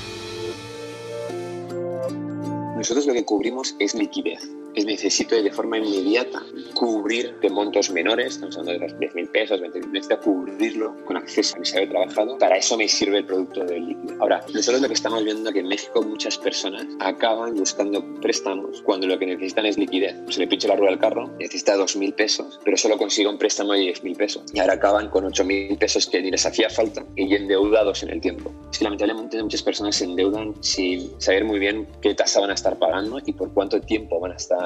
Nosotros 2.75 3.06
lo 3.06 3.14
que 3.14 3.24
cubrimos 3.24 3.75
es 3.80 3.94
liquidez 3.94 4.42
necesito 4.75 5.41
de 5.41 5.51
forma 5.51 5.77
inmediata 5.77 6.41
cubrir 6.73 7.39
de 7.39 7.50
montos 7.50 7.91
menores, 7.91 8.35
estamos 8.35 8.57
hablando 8.57 8.85
de 8.85 8.91
los 8.91 9.00
10.000 9.00 9.31
pesos, 9.31 9.62
20.000, 9.62 9.91
necesito 9.91 10.19
cubrirlo 10.21 10.95
con 11.06 11.18
acceso 11.18 11.56
a 11.56 11.59
mi 11.59 11.65
salario 11.65 11.89
trabajado. 11.89 12.38
Para 12.38 12.57
eso 12.57 12.77
me 12.77 12.88
sirve 12.88 13.19
el 13.19 13.25
producto 13.25 13.63
del 13.65 13.88
líquido. 13.88 14.15
Ahora, 14.19 14.44
nosotros 14.53 14.81
lo 14.81 14.88
que 14.88 14.94
estamos 14.94 15.23
viendo 15.23 15.50
es 15.50 15.53
que 15.53 15.59
en 15.59 15.68
México 15.68 16.01
muchas 16.01 16.38
personas 16.38 16.85
acaban 17.00 17.56
buscando 17.56 18.03
préstamos 18.21 18.81
cuando 18.83 19.07
lo 19.07 19.19
que 19.19 19.25
necesitan 19.25 19.65
es 19.65 19.77
liquidez. 19.77 20.15
Se 20.29 20.39
le 20.39 20.47
pincha 20.47 20.68
la 20.68 20.75
rueda 20.75 20.94
al 20.94 21.00
carro, 21.00 21.29
necesita 21.39 21.75
2.000 21.75 22.13
pesos, 22.16 22.59
pero 22.63 22.78
solo 22.78 22.97
consigue 22.97 23.28
un 23.28 23.37
préstamo 23.37 23.73
de 23.73 23.94
10.000 23.94 24.18
pesos. 24.18 24.44
Y 24.54 24.59
ahora 24.59 24.73
acaban 24.73 25.09
con 25.09 25.25
8.000 25.25 25.78
pesos 25.78 26.07
que 26.07 26.21
ni 26.21 26.31
les 26.31 26.45
hacía 26.45 26.69
falta 26.69 27.06
y 27.16 27.33
endeudados 27.35 28.04
en 28.04 28.09
el 28.09 28.21
tiempo. 28.21 28.51
Es 28.71 28.78
que 28.78 28.83
lamentablemente 28.83 29.42
muchas 29.42 29.63
personas 29.63 29.95
se 29.95 30.06
endeudan 30.06 30.56
sin 30.61 31.19
saber 31.19 31.44
muy 31.44 31.59
bien 31.59 31.87
qué 32.01 32.13
tasa 32.13 32.40
van 32.40 32.51
a 32.51 32.54
estar 32.54 32.78
pagando 32.78 33.19
y 33.25 33.33
por 33.33 33.54
cuánto 33.54 33.80
tiempo 33.81 34.19
van 34.19 34.31
a 34.31 34.35
estar 34.35 34.60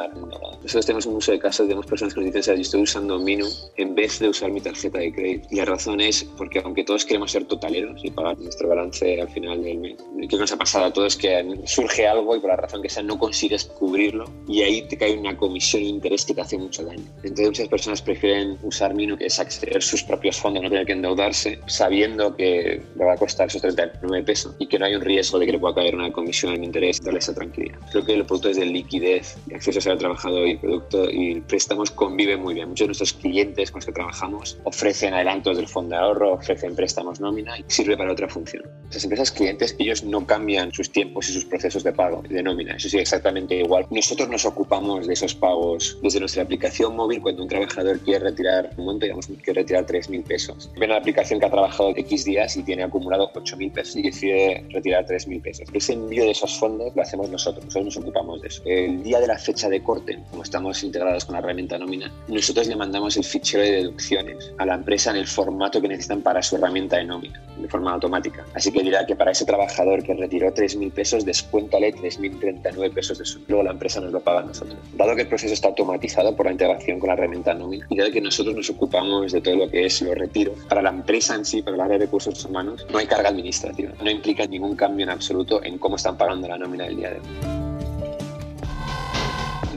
nosotros 0.61 0.85
tenemos 0.85 1.05
un 1.05 1.15
uso 1.15 1.31
de 1.31 1.39
casos, 1.39 1.67
tenemos 1.67 1.85
personas 1.85 2.13
que 2.13 2.21
nos 2.21 2.33
dicen, 2.33 2.55
yo 2.55 2.61
estoy 2.61 2.81
usando 2.81 3.19
Minu 3.19 3.47
en 3.77 3.95
vez 3.95 4.19
de 4.19 4.29
usar 4.29 4.51
mi 4.51 4.61
tarjeta 4.61 4.99
de 4.99 5.11
crédito. 5.11 5.47
Y 5.51 5.55
la 5.57 5.65
razón 5.65 6.01
es 6.01 6.23
porque 6.37 6.59
aunque 6.59 6.83
todos 6.83 7.05
queremos 7.05 7.31
ser 7.31 7.45
totaleros 7.45 7.99
y 8.03 8.11
pagar 8.11 8.37
nuestro 8.39 8.69
balance 8.69 9.21
al 9.21 9.29
final 9.29 9.63
del 9.63 9.77
mes, 9.77 9.95
¿qué 10.29 10.37
nos 10.37 10.51
ha 10.51 10.57
pasado 10.57 10.85
a 10.85 10.93
todos? 10.93 11.15
Que 11.15 11.45
surge 11.65 12.07
algo 12.07 12.35
y 12.35 12.39
por 12.39 12.49
la 12.49 12.57
razón 12.57 12.81
que 12.81 12.89
sea 12.89 13.03
no 13.03 13.17
consigues 13.17 13.65
cubrirlo 13.65 14.25
y 14.47 14.61
ahí 14.61 14.81
te 14.87 14.97
cae 14.97 15.17
una 15.17 15.37
comisión 15.37 15.83
de 15.83 15.89
interés 15.89 16.25
que 16.25 16.33
te 16.33 16.41
hace 16.41 16.57
mucho 16.57 16.83
daño. 16.83 17.03
Entonces 17.23 17.47
muchas 17.47 17.67
personas 17.67 18.01
prefieren 18.01 18.57
usar 18.63 18.93
Minu, 18.93 19.17
que 19.17 19.25
es 19.25 19.39
acceder 19.39 19.81
sus 19.81 20.03
propios 20.03 20.37
fondos, 20.37 20.63
no 20.63 20.69
tener 20.69 20.85
que 20.85 20.93
endeudarse, 20.93 21.59
sabiendo 21.67 22.35
que 22.35 22.81
le 22.95 23.05
va 23.05 23.13
a 23.13 23.17
costar 23.17 23.47
esos 23.47 23.61
39 23.61 24.23
pesos 24.23 24.55
y 24.59 24.67
que 24.67 24.79
no 24.79 24.85
hay 24.85 24.95
un 24.95 25.01
riesgo 25.01 25.39
de 25.39 25.45
que 25.45 25.51
le 25.53 25.59
pueda 25.59 25.75
caer 25.75 25.95
una 25.95 26.11
comisión 26.11 26.55
de 26.55 26.65
interés, 26.65 27.01
darle 27.01 27.19
esa 27.19 27.33
tranquilidad. 27.33 27.79
Creo 27.91 28.05
que 28.05 28.13
el 28.13 28.25
producto 28.25 28.49
es 28.49 28.57
de 28.57 28.65
liquidez, 28.65 29.37
de 29.45 29.55
acceso 29.55 29.79
salud 29.85 29.99
trabajador 29.99 30.47
y 30.47 30.57
producto 30.57 31.09
y 31.09 31.39
préstamos 31.41 31.91
conviven 31.91 32.41
muy 32.41 32.53
bien. 32.53 32.69
Muchos 32.69 32.85
de 32.85 32.87
nuestros 32.87 33.13
clientes 33.13 33.71
con 33.71 33.79
los 33.79 33.85
que 33.85 33.91
trabajamos 33.91 34.57
ofrecen 34.63 35.13
adelantos 35.13 35.57
del 35.57 35.67
fondo 35.67 35.95
de 35.95 36.01
ahorro, 36.01 36.33
ofrecen 36.33 36.75
préstamos 36.75 37.19
nómina 37.19 37.57
y 37.59 37.63
sirve 37.67 37.95
para 37.95 38.11
otra 38.11 38.27
función. 38.27 38.63
Esas 38.89 39.03
empresas 39.03 39.31
clientes, 39.31 39.75
ellos 39.79 40.03
no 40.03 40.25
cambian 40.25 40.71
sus 40.71 40.91
tiempos 40.91 41.29
y 41.29 41.33
sus 41.33 41.45
procesos 41.45 41.83
de 41.83 41.93
pago 41.93 42.23
de 42.27 42.41
nómina. 42.41 42.75
Eso 42.75 42.89
sí, 42.89 42.97
exactamente 42.97 43.55
igual. 43.55 43.85
Nosotros 43.91 44.27
nos 44.29 44.45
ocupamos 44.45 45.07
de 45.07 45.13
esos 45.13 45.35
pagos 45.35 45.97
desde 46.01 46.19
nuestra 46.19 46.43
aplicación 46.43 46.95
móvil 46.95 47.21
cuando 47.21 47.43
un 47.43 47.49
trabajador 47.49 47.99
quiere 47.99 48.25
retirar 48.25 48.71
un 48.77 48.85
monto, 48.85 49.05
digamos, 49.05 49.27
quiere 49.43 49.61
retirar 49.61 49.85
3.000 49.85 50.23
pesos. 50.23 50.71
Ven 50.77 50.91
a 50.91 50.95
la 50.95 50.99
aplicación 50.99 51.39
que 51.39 51.45
ha 51.45 51.51
trabajado 51.51 51.93
X 51.95 52.25
días 52.25 52.57
y 52.57 52.63
tiene 52.63 52.83
acumulado 52.83 53.31
8.000 53.33 53.71
pesos 53.71 53.95
y 53.97 54.03
decide 54.03 54.65
retirar 54.69 55.05
3.000 55.05 55.41
pesos. 55.41 55.67
Ese 55.73 55.93
envío 55.93 56.23
de 56.23 56.31
esos 56.31 56.57
fondos 56.57 56.95
lo 56.95 57.01
hacemos 57.01 57.29
nosotros, 57.29 57.65
nosotros 57.65 57.95
nos 57.95 57.97
ocupamos 57.97 58.41
de 58.41 58.47
eso. 58.47 58.61
El 58.65 59.03
día 59.03 59.19
de 59.19 59.27
la 59.27 59.37
fecha 59.37 59.69
de 59.75 59.83
corte, 59.83 60.19
como 60.31 60.43
estamos 60.43 60.81
integrados 60.83 61.25
con 61.25 61.33
la 61.33 61.39
herramienta 61.39 61.77
nómina, 61.77 62.11
nosotros 62.27 62.67
le 62.67 62.75
mandamos 62.75 63.17
el 63.17 63.23
fichero 63.23 63.63
de 63.63 63.71
deducciones 63.71 64.51
a 64.57 64.65
la 64.65 64.75
empresa 64.75 65.11
en 65.11 65.17
el 65.17 65.27
formato 65.27 65.81
que 65.81 65.87
necesitan 65.87 66.21
para 66.21 66.41
su 66.41 66.55
herramienta 66.55 66.97
de 66.97 67.05
nómina, 67.05 67.41
de 67.57 67.67
forma 67.67 67.91
automática. 67.93 68.45
Así 68.53 68.71
que 68.71 68.81
dirá 68.81 69.05
que 69.05 69.15
para 69.15 69.31
ese 69.31 69.45
trabajador 69.45 70.03
que 70.03 70.13
retiró 70.13 70.53
3.000 70.53 70.91
pesos, 70.91 71.25
descuéntale 71.25 71.93
3.039 71.93 72.93
pesos 72.93 73.17
de 73.19 73.25
su. 73.25 73.39
Luego 73.47 73.63
la 73.63 73.71
empresa 73.71 73.99
nos 73.99 74.11
lo 74.11 74.19
paga 74.19 74.39
a 74.39 74.43
nosotros. 74.43 74.77
Dado 74.93 75.15
que 75.15 75.23
el 75.23 75.27
proceso 75.27 75.53
está 75.53 75.67
automatizado 75.67 76.35
por 76.35 76.45
la 76.45 76.53
integración 76.53 76.99
con 76.99 77.07
la 77.07 77.13
herramienta 77.13 77.53
nómina 77.53 77.85
y 77.89 77.97
dado 77.97 78.11
que 78.11 78.21
nosotros 78.21 78.55
nos 78.55 78.69
ocupamos 78.69 79.31
de 79.31 79.41
todo 79.41 79.55
lo 79.55 79.69
que 79.69 79.85
es 79.85 80.01
los 80.01 80.15
retiros, 80.15 80.57
para 80.69 80.81
la 80.81 80.89
empresa 80.89 81.35
en 81.35 81.45
sí, 81.45 81.61
para 81.61 81.75
el 81.75 81.81
área 81.81 81.97
de 81.97 82.05
recursos 82.05 82.45
humanos, 82.45 82.85
no 82.91 82.97
hay 82.97 83.07
carga 83.07 83.29
administrativa. 83.29 83.91
No 84.01 84.09
implica 84.09 84.45
ningún 84.45 84.75
cambio 84.75 85.03
en 85.03 85.09
absoluto 85.09 85.63
en 85.63 85.77
cómo 85.77 85.97
están 85.97 86.17
pagando 86.17 86.47
la 86.47 86.57
nómina 86.57 86.85
del 86.85 86.97
día 86.97 87.09
de 87.11 87.19
hoy. 87.19 87.74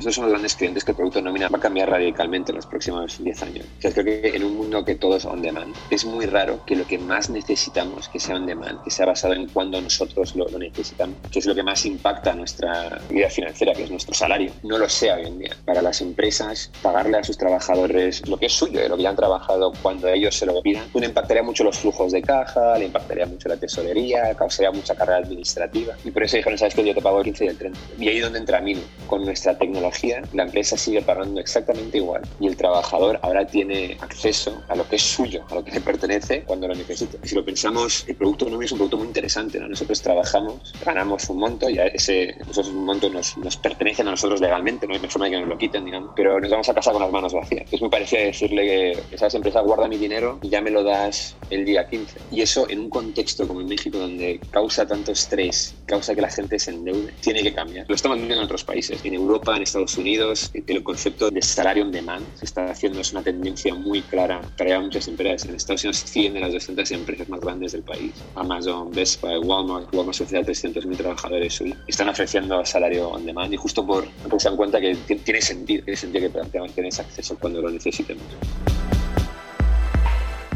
Nosotros 0.09 0.25
somos 0.25 0.31
grandes 0.31 0.57
clientes 0.57 0.85
que 0.85 0.93
el 0.93 0.97
producto 0.97 1.21
nómina 1.21 1.51
va 1.51 1.59
a 1.59 1.61
cambiar 1.61 1.91
radicalmente 1.91 2.51
en 2.51 2.57
los 2.57 2.65
próximos 2.65 3.23
10 3.23 3.43
años. 3.43 3.67
O 3.77 3.83
sea, 3.83 3.93
creo 3.93 4.07
que 4.07 4.29
en 4.35 4.43
un 4.43 4.57
mundo 4.57 4.83
que 4.83 4.95
todo 4.95 5.19
es 5.19 5.27
on 5.27 5.43
demand, 5.43 5.75
es 5.91 6.07
muy 6.07 6.25
raro 6.25 6.65
que 6.65 6.77
lo 6.77 6.87
que 6.87 6.97
más 6.97 7.29
necesitamos 7.29 8.09
que 8.09 8.19
sea 8.19 8.37
on 8.37 8.47
demand, 8.47 8.83
que 8.83 8.91
sea 8.91 9.05
basado 9.05 9.35
en 9.35 9.49
cuando 9.49 9.79
nosotros 9.83 10.35
lo, 10.35 10.47
necesitamos, 10.59 11.15
que 11.31 11.41
es 11.41 11.45
lo 11.45 11.55
que 11.55 11.63
más 11.63 11.85
impacta 11.85 12.33
nuestra 12.33 13.03
vida 13.11 13.29
financiera, 13.29 13.75
que 13.75 13.83
es 13.83 13.91
nuestro 13.91 14.15
salario, 14.15 14.51
no 14.63 14.79
lo 14.79 14.89
sea 14.89 15.17
hoy 15.17 15.27
en 15.27 15.41
día. 15.41 15.55
Para 15.67 15.83
las 15.83 16.01
empresas, 16.01 16.71
pagarle 16.81 17.19
a 17.19 17.23
sus 17.23 17.37
trabajadores 17.37 18.27
lo 18.27 18.39
que 18.39 18.47
es 18.47 18.53
suyo, 18.55 18.89
lo 18.89 18.97
que 18.97 19.03
ya 19.03 19.11
han 19.11 19.17
trabajado 19.17 19.75
cuando 19.83 20.09
ellos 20.09 20.35
se 20.35 20.47
lo 20.47 20.63
pidan, 20.63 20.89
le 20.95 21.05
impactaría 21.05 21.43
mucho 21.43 21.65
los 21.65 21.81
flujos 21.81 22.13
de 22.13 22.23
caja, 22.23 22.79
le 22.79 22.87
impactaría 22.87 23.27
mucho 23.27 23.47
la 23.51 23.59
tesorería, 23.59 24.35
causaría 24.35 24.71
mucha 24.71 24.95
carga 24.95 25.19
administrativa. 25.19 25.97
Y 26.03 26.11
por 26.13 26.23
eso 26.23 26.39
dijeron, 26.39 26.59
¿sabes 26.59 26.75
que 26.75 26.83
Yo 26.83 26.95
te 26.95 27.03
pago 27.03 27.19
el 27.19 27.25
15 27.25 27.45
y 27.45 27.49
el 27.49 27.59
30. 27.59 27.79
Y 27.99 28.09
ahí 28.09 28.17
es 28.17 28.23
donde 28.23 28.39
entra 28.39 28.63
Minu, 28.63 28.81
con 29.07 29.23
nuestra 29.23 29.59
tecnología 29.59 29.98
la 30.33 30.45
empresa 30.45 30.77
sigue 30.77 31.03
pagando 31.03 31.41
exactamente 31.41 31.99
igual 31.99 32.23
y 32.41 32.47
el 32.47 32.57
trabajador 32.57 33.19
ahora 33.23 33.47
tiene 33.47 33.97
acceso 34.01 34.63
a 34.69 34.77
lo 34.77 34.89
que 34.89 34.97
es 34.97 35.03
suyo, 35.03 35.45
a 35.51 35.57
lo 35.57 35.65
que 35.65 35.73
le 35.73 35.81
pertenece 35.81 36.43
cuando 36.43 36.69
lo 36.69 36.75
necesita. 36.75 37.19
Si 37.23 37.35
lo 37.35 37.45
pensamos, 37.45 38.05
el 38.07 38.17
producto 38.17 38.47
nómina 38.47 38.67
es 38.67 38.73
un 38.73 38.79
producto 38.79 38.99
muy 38.99 39.07
interesante. 39.07 39.59
Nosotros 39.61 40.01
trabajamos, 40.03 40.75
ganamos 40.85 41.29
un 41.29 41.39
monto 41.39 41.69
y 41.69 41.79
ese, 41.79 42.35
esos 42.51 42.73
montos 42.73 43.13
nos, 43.13 43.37
nos, 43.39 43.57
pertenecen 43.57 44.09
a 44.09 44.13
nosotros 44.13 44.41
legalmente, 44.41 44.87
no 44.87 44.95
hay 44.95 45.01
forma 45.01 45.27
de 45.27 45.33
que 45.33 45.41
nos 45.41 45.49
lo 45.49 45.59
quiten, 45.59 45.85
digamos, 45.85 46.13
pero 46.15 46.41
nos 46.41 46.51
vamos 46.51 46.69
a 46.69 46.75
casa 46.75 46.93
con 46.93 47.03
las 47.03 47.11
manos 47.11 47.33
vacías. 47.33 47.73
Es 47.73 47.81
muy 47.81 47.91
parecido 47.91 48.23
decirle 48.23 48.65
que 49.11 49.15
esa 49.15 49.29
empresa 49.37 49.61
guarda 49.61 49.89
mi 49.89 49.97
dinero 49.97 50.39
y 50.43 50.49
ya 50.49 50.61
me 50.61 50.71
lo 50.71 50.83
das 50.83 51.37
el 51.51 51.65
día 51.65 51.89
15. 51.89 52.19
Y 52.31 52.43
eso 52.43 52.69
en 52.69 52.81
un 52.81 52.91
contexto 52.91 53.47
como 53.47 53.61
en 53.61 53.69
México 53.69 53.99
donde 53.99 54.41
causa 54.51 54.87
tanto 54.87 55.13
estrés, 55.13 55.75
causa 55.89 56.15
que 56.15 56.21
la 56.21 56.31
gente 56.31 56.59
se 56.59 56.71
endeude, 56.71 57.13
tiene 57.21 57.43
que 57.43 57.53
cambiar. 57.53 57.87
Lo 57.89 57.95
estamos 57.95 58.19
viendo 58.19 58.35
en 58.35 58.43
otros 58.43 58.63
países, 58.63 59.05
en 59.05 59.15
Europa, 59.15 59.57
en 59.57 59.63
Estados 59.63 59.97
Unidos, 59.97 60.51
el 60.55 60.83
concepto 60.85 61.31
de 61.31 61.43
salario 61.43 61.83
on 61.83 61.91
demand 61.91 62.25
se 62.37 62.45
está 62.45 62.67
haciendo, 62.67 63.01
es 63.01 63.11
una 63.13 63.23
tendencia 63.23 63.75
muy 63.75 64.03
clara 64.03 64.41
para 64.57 64.79
muchas 64.81 65.09
empresas. 65.09 65.49
En 65.49 65.57
Estados 65.57 65.83
Unidos 65.83 66.05
100 66.05 66.35
de 66.35 66.41
las 66.41 66.53
200 66.53 66.91
empresas 66.93 67.29
más 67.29 67.41
grandes 67.41 67.73
del 67.73 67.83
país, 67.83 68.13
Amazon, 68.37 68.91
Buy, 68.91 69.39
Walmart, 69.39 69.93
Walmart 69.95 70.21
a 70.21 70.25
300.000 70.25 70.97
trabajadores 70.97 71.61
hoy, 71.61 71.75
están 71.87 72.09
ofreciendo 72.09 72.65
salario 72.65 73.09
on 73.09 73.25
demand 73.25 73.53
y 73.53 73.57
justo 73.57 73.85
por, 73.87 74.07
porque 74.23 74.39
se 74.39 74.49
dan 74.49 74.57
cuenta 74.57 74.81
que 74.81 74.95
tiene 75.25 75.41
sentido, 75.41 75.85
tiene 75.85 75.97
sentido 75.97 76.27
que 76.27 76.31
prácticamente 76.31 76.75
tenés 76.75 77.01
acceso 77.01 77.37
cuando 77.39 77.63
lo 77.63 77.71
necesitemos. 77.71 78.25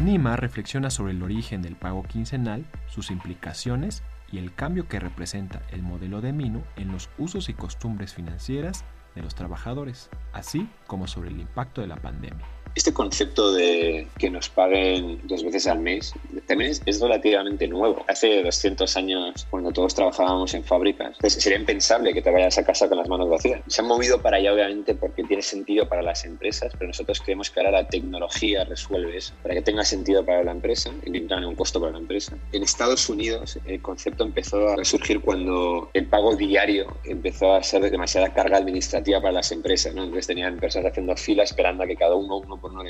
Nima 0.03 0.35
reflexiona 0.35 0.89
sobre 0.89 1.13
el 1.13 1.23
origen 1.23 1.61
del 1.61 1.75
pago 1.75 2.03
quincenal, 2.03 2.65
sus 2.93 3.09
implicaciones 3.09 4.03
y 4.33 4.39
el 4.39 4.55
cambio 4.55 4.87
que 4.87 4.99
representa 4.99 5.61
el 5.69 5.83
modelo 5.83 6.19
de 6.19 6.33
Minu 6.33 6.63
en 6.75 6.91
los 6.91 7.07
usos 7.19 7.49
y 7.49 7.53
costumbres 7.53 8.15
financieras 8.15 8.83
de 9.13 9.21
los 9.21 9.35
trabajadores, 9.35 10.09
así 10.33 10.67
como 10.87 11.05
sobre 11.07 11.29
el 11.29 11.39
impacto 11.39 11.81
de 11.81 11.87
la 11.87 11.97
pandemia. 11.97 12.62
Este 12.75 12.91
concepto 12.91 13.53
de 13.53 14.07
que 14.17 14.29
nos 14.29 14.49
paguen 14.49 15.19
dos 15.23 15.43
veces 15.43 15.67
al 15.67 15.79
mes 15.79 16.13
también 16.47 16.71
es, 16.71 16.99
relativamente 16.99 17.67
nuevo. 17.67 18.03
Hace 18.07 18.41
200 18.41 18.97
años, 18.97 19.47
cuando 19.49 19.71
todos 19.71 19.93
trabajábamos 19.93 20.53
en 20.53 20.63
fábricas, 20.63 21.17
pues 21.19 21.33
sería 21.33 21.59
impensable 21.59 22.13
que 22.13 22.21
te 22.21 22.31
vayas 22.31 22.57
a 22.57 22.63
casa 22.63 22.87
con 22.87 22.97
las 22.97 23.07
manos 23.07 23.29
vacías. 23.29 23.61
Se 23.67 23.81
han 23.81 23.87
movido 23.87 24.21
para 24.21 24.37
allá, 24.37 24.53
obviamente, 24.53 24.95
porque 24.95 25.23
tiene 25.23 25.41
sentido 25.41 25.87
para 25.87 26.01
las 26.01 26.25
empresas, 26.25 26.73
pero 26.73 26.87
nosotros 26.87 27.21
creemos 27.21 27.49
que 27.49 27.59
ahora 27.59 27.71
la 27.71 27.87
tecnología 27.87 28.63
resuelve 28.63 29.17
eso, 29.17 29.33
para 29.43 29.55
que 29.55 29.61
tenga 29.61 29.83
sentido 29.83 30.25
para 30.25 30.43
la 30.43 30.51
empresa 30.51 30.91
y 31.05 31.09
no 31.09 31.27
tenga 31.27 31.47
un 31.47 31.55
costo 31.55 31.79
para 31.79 31.91
la 31.91 31.99
empresa. 31.99 32.35
En 32.51 32.63
Estados 32.63 33.09
Unidos, 33.09 33.59
el 33.65 33.81
concepto 33.81 34.23
empezó 34.23 34.69
a 34.69 34.75
resurgir 34.75 35.21
cuando 35.21 35.89
el 35.93 36.07
pago 36.07 36.35
diario 36.35 36.97
empezó 37.03 37.53
a 37.53 37.63
ser 37.63 37.89
demasiada 37.89 38.33
carga 38.33 38.57
administrativa 38.57 39.21
para 39.21 39.33
las 39.33 39.51
empresas. 39.51 39.93
¿no? 39.93 40.03
Entonces 40.03 40.27
tenían 40.27 40.57
personas 40.57 40.91
haciendo 40.91 41.15
fila 41.15 41.43
esperando 41.43 41.83
a 41.83 41.87
que 41.87 41.95
cada 41.95 42.15
uno, 42.15 42.37
uno 42.37 42.57
por 42.63 42.73
no. 42.73 42.81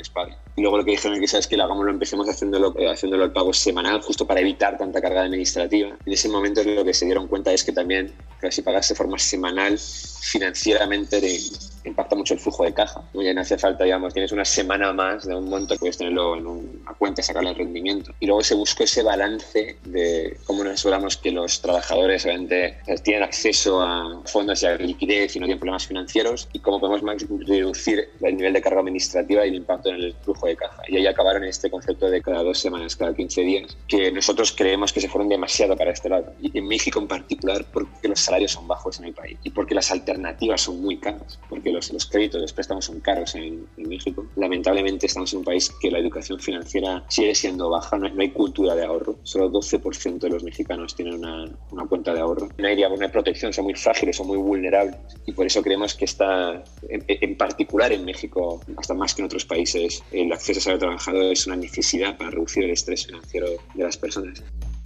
Y 0.56 0.62
luego 0.62 0.78
lo 0.78 0.84
que 0.84 0.92
dijeron 0.92 1.14
es 1.14 1.20
que, 1.20 1.26
¿sabes 1.26 1.46
que 1.48 1.56
Lo 1.56 1.64
hagámoslo, 1.64 1.90
empecemos 1.90 2.28
haciéndolo, 2.28 2.72
eh, 2.78 2.88
haciéndolo 2.88 3.24
el 3.24 3.32
pago 3.32 3.52
semanal, 3.52 4.00
justo 4.02 4.24
para 4.24 4.40
evitar 4.40 4.78
tanta 4.78 5.02
carga 5.02 5.22
administrativa. 5.22 5.88
En 6.06 6.12
ese 6.12 6.28
momento 6.28 6.62
lo 6.62 6.84
que 6.84 6.94
se 6.94 7.04
dieron 7.04 7.26
cuenta 7.26 7.52
es 7.52 7.64
que 7.64 7.72
también, 7.72 8.14
que 8.40 8.52
si 8.52 8.62
pagas 8.62 8.88
de 8.88 8.94
forma 8.94 9.18
semanal, 9.18 9.76
financieramente 9.78 11.20
de, 11.20 11.40
impacta 11.84 12.16
mucho 12.16 12.34
el 12.34 12.40
flujo 12.40 12.64
de 12.64 12.72
caja. 12.72 13.02
Ya 13.14 13.34
no 13.34 13.40
hace 13.40 13.58
falta, 13.58 13.84
digamos, 13.84 14.12
tienes 14.12 14.32
una 14.32 14.44
semana 14.44 14.92
más 14.92 15.26
de 15.26 15.34
un 15.34 15.48
monto, 15.48 15.76
puedes 15.76 15.98
tenerlo 15.98 16.36
en 16.36 16.46
una 16.46 16.94
cuenta 16.98 17.22
sacarle 17.22 17.50
el 17.50 17.56
rendimiento. 17.56 18.12
Y 18.20 18.26
luego 18.26 18.42
se 18.42 18.54
buscó 18.54 18.84
ese 18.84 19.02
balance 19.02 19.76
de 19.84 20.36
cómo 20.46 20.64
nos 20.64 20.74
aseguramos 20.74 21.16
que 21.16 21.30
los 21.30 21.60
trabajadores 21.60 22.24
obviamente 22.24 22.78
tienen 23.02 23.22
acceso 23.22 23.82
a 23.82 24.22
fondos 24.26 24.62
y 24.62 24.66
a 24.66 24.76
liquidez 24.76 25.36
y 25.36 25.40
no 25.40 25.46
tienen 25.46 25.58
problemas 25.58 25.86
financieros 25.86 26.48
y 26.52 26.58
cómo 26.60 26.80
podemos 26.80 27.02
reducir 27.46 28.08
el 28.20 28.36
nivel 28.36 28.52
de 28.52 28.62
carga 28.62 28.80
administrativa 28.80 29.44
y 29.44 29.50
el 29.50 29.54
impacto 29.56 29.90
en 29.90 29.96
el 29.96 30.14
flujo 30.22 30.46
de 30.46 30.56
caja. 30.56 30.82
Y 30.88 30.96
ahí 30.96 31.06
acabaron 31.06 31.44
este 31.44 31.70
concepto 31.70 32.10
de 32.10 32.22
cada 32.22 32.42
dos 32.42 32.58
semanas, 32.58 32.96
cada 32.96 33.14
15 33.14 33.40
días, 33.42 33.76
que 33.88 34.10
nosotros 34.10 34.52
creemos 34.52 34.92
que 34.92 35.00
se 35.00 35.08
fueron 35.08 35.28
demasiado 35.28 35.76
para 35.76 35.92
este 35.92 36.08
lado. 36.08 36.32
Y 36.40 36.56
en 36.56 36.66
México 36.66 36.98
en 36.98 37.08
particular 37.08 37.64
porque 37.72 38.08
los 38.08 38.20
salarios 38.20 38.52
son 38.52 38.66
bajos 38.66 38.98
en 38.98 39.06
el 39.06 39.14
país 39.14 39.38
y 39.42 39.50
porque 39.50 39.74
las 39.74 39.90
alternativas 39.90 40.62
son 40.62 40.80
muy 40.80 40.98
caras, 40.98 41.38
porque 41.48 41.73
los, 41.74 42.06
créditos, 42.06 42.40
los 42.40 42.52
préstamos 42.52 42.84
son 42.84 43.00
caros 43.00 43.34
en, 43.34 43.66
México. 43.76 44.26
Lamentablemente 44.36 45.06
estamos 45.06 45.32
en 45.32 45.40
un 45.40 45.44
país 45.44 45.70
que 45.80 45.90
la 45.90 45.98
educación 45.98 46.40
financiera 46.40 47.04
sigue 47.08 47.34
siendo 47.34 47.70
baja, 47.70 47.98
no 47.98 48.08
hay, 48.20 48.30
cultura 48.30 48.74
de 48.74 48.84
ahorro. 48.84 49.18
Solo 49.22 49.50
12% 49.50 50.18
de 50.18 50.30
los 50.30 50.42
mexicanos 50.42 50.94
tienen 50.96 51.14
una, 51.14 51.48
una 51.70 51.86
cuenta 51.86 52.14
de 52.14 52.20
ahorro. 52.20 52.48
No 52.56 52.66
hay, 52.66 52.76
digamos, 52.76 52.98
no 52.98 53.10
protección, 53.10 53.52
son 53.52 53.64
muy 53.64 53.74
frágiles, 53.74 54.16
son 54.16 54.26
muy 54.26 54.38
vulnerables. 54.38 54.96
Y 55.26 55.32
por 55.32 55.46
eso 55.46 55.62
creemos 55.62 55.94
que 55.94 56.06
está, 56.06 56.64
en, 56.88 57.36
particular 57.36 57.92
en 57.92 58.04
México, 58.04 58.60
hasta 58.76 58.94
más 58.94 59.14
que 59.14 59.22
en 59.22 59.26
otros 59.26 59.44
países, 59.44 60.02
el 60.10 60.32
acceso 60.32 60.60
a 60.60 60.62
salario 60.62 60.80
trabajador 60.80 61.24
es 61.24 61.46
una 61.46 61.56
necesidad 61.56 62.16
para 62.16 62.30
reducir 62.30 62.64
el 62.64 62.70
estrés 62.70 63.06
financiero 63.06 63.48
de 63.74 63.84
las 63.84 63.96
personas 63.96 64.42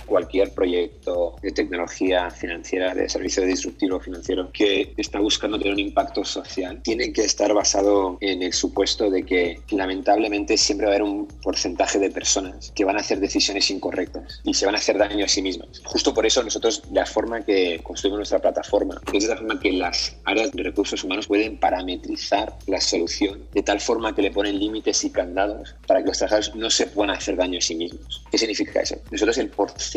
cualquier 0.07 0.53
proyecto 0.53 1.37
de 1.43 1.53
tecnología 1.53 2.31
financiera, 2.31 2.95
de 2.95 3.09
servicio 3.09 3.45
disruptivo 3.45 4.01
financiero 4.01 4.51
que 4.53 4.93
está 4.97 5.21
buscando 5.21 5.59
tener 5.59 5.75
un 5.75 5.81
impacto 5.81 6.25
social, 6.25 6.81
tiene 6.83 7.13
que 7.13 7.23
estar 7.23 7.53
basado 7.53 8.19
en 8.21 8.43
el 8.43 8.53
supuesto 8.53 9.11
de 9.11 9.25
que 9.25 9.61
lamentablemente 9.71 10.57
siempre 10.57 10.87
va 10.87 10.93
a 10.93 10.97
haber 10.97 11.09
un 11.09 11.27
porcentaje 11.43 11.99
de 11.99 12.11
personas 12.11 12.73
que 12.75 12.85
van 12.85 12.97
a 12.97 13.01
hacer 13.01 13.21
decisiones 13.21 13.71
incorrectas 13.71 14.41
y 14.45 14.55
se 14.55 14.67
van 14.67 14.75
a 14.75 14.79
hacer 14.79 14.99
daño 14.99 15.25
a 15.25 15.29
sí 15.29 15.43
mismas. 15.43 15.81
Justo 15.85 16.15
por 16.15 16.27
eso 16.27 16.43
nosotros 16.43 16.83
la 16.93 17.07
forma 17.07 17.45
que 17.45 17.81
construimos 17.83 18.19
nuestra 18.19 18.39
plataforma 18.39 19.01
es 19.13 19.27
la 19.27 19.37
forma 19.37 19.61
que 19.61 19.73
las 19.73 20.17
áreas 20.25 20.53
de 20.53 20.63
recursos 20.63 21.05
humanos 21.05 21.27
pueden 21.27 21.59
parametrizar 21.59 22.57
la 22.67 22.81
solución 22.81 23.43
de 23.53 23.63
tal 23.63 23.81
forma 23.81 24.15
que 24.15 24.23
le 24.23 24.31
ponen 24.31 24.59
límites 24.59 25.05
y 25.05 25.11
candados 25.11 25.75
para 25.87 26.01
que 26.01 26.09
los 26.09 26.19
trabajadores 26.19 26.55
no 26.55 26.71
se 26.71 26.87
puedan 26.87 27.17
hacer 27.17 27.37
daño 27.37 27.59
a 27.59 27.63
sí 27.63 27.75
mismos. 27.75 28.25
¿Qué 28.31 28.39
significa 28.39 28.81
eso? 28.81 28.97
Nosotros 29.11 29.39
el 29.39 29.49
porcentaje 29.49 29.88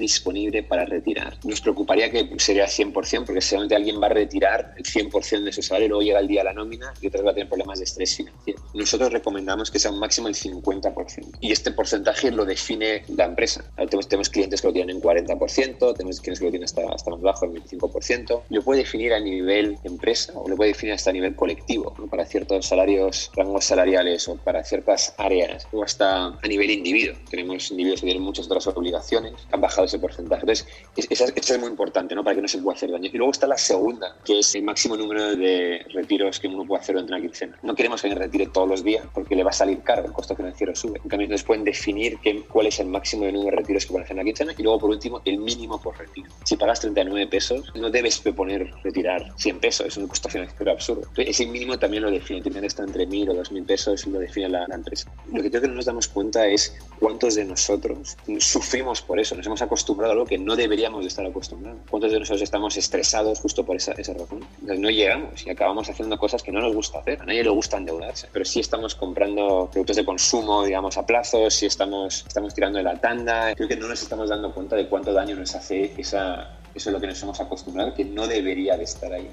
disponible 0.00 0.62
para 0.62 0.84
retirar. 0.84 1.38
Nos 1.44 1.60
preocuparía 1.60 2.10
que 2.10 2.28
sería 2.38 2.66
100%, 2.66 2.92
porque 3.24 3.40
seguramente 3.40 3.74
alguien 3.74 4.00
va 4.00 4.06
a 4.06 4.10
retirar 4.10 4.74
el 4.76 4.84
100% 4.84 5.44
de 5.44 5.52
su 5.52 5.62
salario 5.62 5.88
luego 5.88 6.02
llega 6.02 6.20
el 6.20 6.28
día 6.28 6.40
de 6.40 6.44
la 6.44 6.52
nómina 6.52 6.92
y 7.00 7.06
otros 7.06 7.24
va 7.24 7.30
a 7.30 7.34
tener 7.34 7.48
problemas 7.48 7.78
de 7.78 7.84
estrés 7.84 8.16
financiero. 8.16 8.60
Nosotros 8.74 9.12
recomendamos 9.12 9.70
que 9.70 9.78
sea 9.78 9.90
un 9.90 9.98
máximo 9.98 10.28
el 10.28 10.34
50%. 10.34 11.38
Y 11.40 11.52
este 11.52 11.70
porcentaje 11.72 12.30
lo 12.30 12.44
define 12.44 13.04
la 13.08 13.24
empresa. 13.24 13.64
Tenemos, 13.76 14.08
tenemos 14.08 14.30
clientes 14.30 14.60
que 14.60 14.68
lo 14.68 14.72
tienen 14.72 14.96
en 14.96 15.02
40%, 15.02 15.96
tenemos 15.96 16.20
clientes 16.20 16.38
que 16.38 16.44
lo 16.44 16.50
tienen 16.50 16.64
hasta, 16.64 16.82
hasta 16.92 17.10
más 17.10 17.20
bajo, 17.20 17.44
el 17.46 17.52
25%. 17.52 18.42
Lo 18.48 18.62
puede 18.62 18.80
definir 18.80 19.12
a 19.12 19.20
nivel 19.20 19.78
empresa 19.84 20.32
o 20.34 20.48
lo 20.48 20.56
puede 20.56 20.72
definir 20.72 20.94
hasta 20.94 21.10
a 21.10 21.12
nivel 21.12 21.34
colectivo, 21.34 21.94
para 22.10 22.24
ciertos 22.26 22.66
salarios, 22.66 23.30
rangos 23.34 23.64
salariales 23.64 24.28
o 24.28 24.36
para 24.36 24.64
ciertas 24.64 25.14
áreas, 25.18 25.66
o 25.72 25.82
hasta 25.82 26.26
a 26.26 26.48
nivel 26.48 26.70
individuo. 26.70 27.16
Tenemos 27.30 27.70
individuos 27.70 28.00
que 28.00 28.06
tienen 28.06 28.22
muchas 28.22 28.46
otras 28.46 28.66
obligaciones, 28.66 29.32
han 29.52 29.60
bajado 29.60 29.86
ese 29.86 29.98
porcentaje. 29.98 30.42
Entonces, 30.42 30.66
eso 30.96 31.54
es 31.54 31.60
muy 31.60 31.68
importante, 31.68 32.14
¿no? 32.14 32.24
Para 32.24 32.36
que 32.36 32.42
no 32.42 32.48
se 32.48 32.58
pueda 32.58 32.76
hacer 32.76 32.90
daño. 32.90 33.08
Y 33.12 33.16
luego 33.16 33.32
está 33.32 33.46
la 33.46 33.58
segunda, 33.58 34.16
que 34.24 34.40
es 34.40 34.54
el 34.54 34.62
máximo 34.62 34.96
número 34.96 35.36
de 35.36 35.84
retiros 35.92 36.40
que 36.40 36.48
uno 36.48 36.64
puede 36.64 36.82
hacer 36.82 36.94
durante 36.94 37.12
una 37.12 37.20
quincena. 37.20 37.58
No 37.62 37.74
queremos 37.74 38.00
que 38.00 38.08
alguien 38.08 38.22
retire 38.22 38.46
todos 38.46 38.68
los 38.68 38.84
días 38.84 39.04
porque 39.14 39.34
le 39.34 39.42
va 39.44 39.50
a 39.50 39.52
salir 39.52 39.80
caro, 39.82 40.04
el 40.04 40.12
costo 40.12 40.34
financiero 40.34 40.74
sube. 40.74 41.00
En 41.02 41.08
cambio, 41.08 41.26
entonces 41.26 41.46
pueden 41.46 41.64
definir 41.64 42.18
qué, 42.22 42.42
cuál 42.42 42.66
es 42.66 42.80
el 42.80 42.86
máximo 42.86 43.24
de 43.24 43.32
número 43.32 43.50
de 43.50 43.62
retiros 43.62 43.84
que 43.84 43.92
pueden 43.92 44.04
hacer 44.04 44.14
en 44.14 44.18
la 44.18 44.24
quincena 44.24 44.54
y 44.56 44.62
luego, 44.62 44.80
por 44.80 44.90
último, 44.90 45.20
el 45.24 45.38
mínimo 45.38 45.80
por 45.80 45.98
retiro. 45.98 46.28
Si 46.44 46.56
pagas 46.56 46.80
39 46.80 47.26
pesos, 47.28 47.72
no 47.74 47.90
debes 47.90 48.18
proponer 48.18 48.70
retirar 48.82 49.32
100 49.36 49.60
pesos, 49.60 49.86
es 49.86 49.96
un 49.96 50.08
costo 50.08 50.28
financiero 50.28 50.72
absurdo. 50.72 51.08
ese 51.16 51.46
mínimo 51.46 51.78
también 51.78 52.02
lo 52.02 52.10
define, 52.10 52.42
tiene 52.42 52.60
que 52.60 52.66
estar 52.66 52.86
entre 52.86 53.06
1.000 53.06 53.30
o 53.30 53.34
2.000 53.34 53.66
pesos 53.66 54.06
y 54.06 54.10
lo 54.10 54.18
define 54.18 54.48
la, 54.48 54.66
la 54.68 54.74
empresa. 54.74 55.10
Lo 55.32 55.42
que 55.42 55.50
creo 55.50 55.62
que 55.62 55.68
no 55.68 55.74
nos 55.74 55.84
damos 55.84 56.08
cuenta 56.08 56.46
es 56.46 56.76
cuántos 56.98 57.34
de 57.34 57.44
nosotros 57.44 58.16
sufrimos 58.38 59.02
por 59.02 59.20
eso, 59.20 59.34
nos 59.34 59.46
hemos 59.46 59.62
acostumbrado 59.62 60.12
a 60.12 60.14
algo 60.14 60.26
que 60.26 60.38
no 60.38 60.56
deberíamos 60.56 61.02
de 61.02 61.08
estar 61.08 61.24
acostumbrados. 61.26 61.80
¿Cuántos 61.90 62.12
de 62.12 62.18
nosotros 62.18 62.42
estamos 62.42 62.76
estresados 62.76 63.40
justo 63.40 63.64
por 63.64 63.76
esa, 63.76 63.92
esa 63.92 64.12
razón? 64.12 64.46
Entonces 64.60 64.80
no 64.80 64.90
llegamos 64.90 65.46
y 65.46 65.50
acabamos 65.50 65.88
haciendo 65.88 66.18
cosas 66.18 66.42
que 66.42 66.52
no 66.52 66.60
nos 66.60 66.74
gusta 66.74 66.98
hacer. 66.98 67.20
A 67.20 67.24
nadie 67.24 67.42
le 67.42 67.50
gusta 67.50 67.76
endeudarse, 67.76 68.28
pero 68.32 68.44
sí 68.44 68.60
estamos 68.60 68.94
comprando 68.94 69.68
productos 69.72 69.96
de 69.96 70.04
consumo, 70.04 70.64
digamos, 70.64 70.96
a 70.96 71.06
plazos, 71.06 71.54
sí 71.54 71.66
estamos, 71.66 72.24
estamos 72.26 72.54
tirando 72.54 72.78
de 72.78 72.84
la 72.84 73.00
tanda. 73.00 73.54
Creo 73.54 73.68
que 73.68 73.76
no 73.76 73.88
nos 73.88 74.02
estamos 74.02 74.28
dando 74.28 74.52
cuenta 74.52 74.76
de 74.76 74.88
cuánto 74.88 75.12
daño 75.12 75.36
nos 75.36 75.54
hace 75.54 75.92
esa, 75.96 76.58
eso 76.74 76.90
es 76.90 76.92
lo 76.92 77.00
que 77.00 77.06
nos 77.06 77.22
hemos 77.22 77.40
acostumbrado, 77.40 77.94
que 77.94 78.04
no 78.04 78.26
debería 78.26 78.76
de 78.76 78.84
estar 78.84 79.12
ahí. 79.12 79.30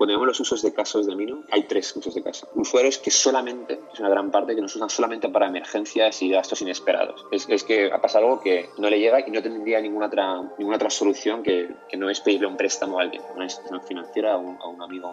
Cuando 0.00 0.14
vemos 0.14 0.28
los 0.28 0.40
usos 0.40 0.62
de 0.62 0.72
casos 0.72 1.04
de 1.04 1.14
Mino, 1.14 1.44
hay 1.50 1.64
tres 1.64 1.94
usos 1.94 2.14
de 2.14 2.22
caso. 2.22 2.48
Usuarios 2.54 2.96
que 2.96 3.10
solamente, 3.10 3.78
es 3.92 4.00
una 4.00 4.08
gran 4.08 4.30
parte, 4.30 4.54
que 4.54 4.62
nos 4.62 4.74
usan 4.74 4.88
solamente 4.88 5.28
para 5.28 5.46
emergencias 5.46 6.22
y 6.22 6.30
gastos 6.30 6.62
inesperados. 6.62 7.26
Es, 7.30 7.46
es 7.50 7.64
que 7.64 7.92
ha 7.92 8.00
pasado 8.00 8.24
algo 8.24 8.40
que 8.40 8.70
no 8.78 8.88
le 8.88 8.98
llega 8.98 9.20
y 9.20 9.30
no 9.30 9.42
tendría 9.42 9.78
ninguna 9.78 10.06
otra, 10.06 10.40
ninguna 10.56 10.76
otra 10.76 10.88
solución 10.88 11.42
que, 11.42 11.68
que 11.86 11.98
no 11.98 12.08
es 12.08 12.20
pedirle 12.20 12.46
un 12.46 12.56
préstamo 12.56 12.98
a 12.98 13.02
alguien, 13.02 13.22
a 13.28 13.32
una 13.34 13.44
institución 13.44 13.82
financiera, 13.82 14.32
a 14.32 14.36
un, 14.38 14.56
a 14.62 14.68
un 14.68 14.80
amigo. 14.80 15.12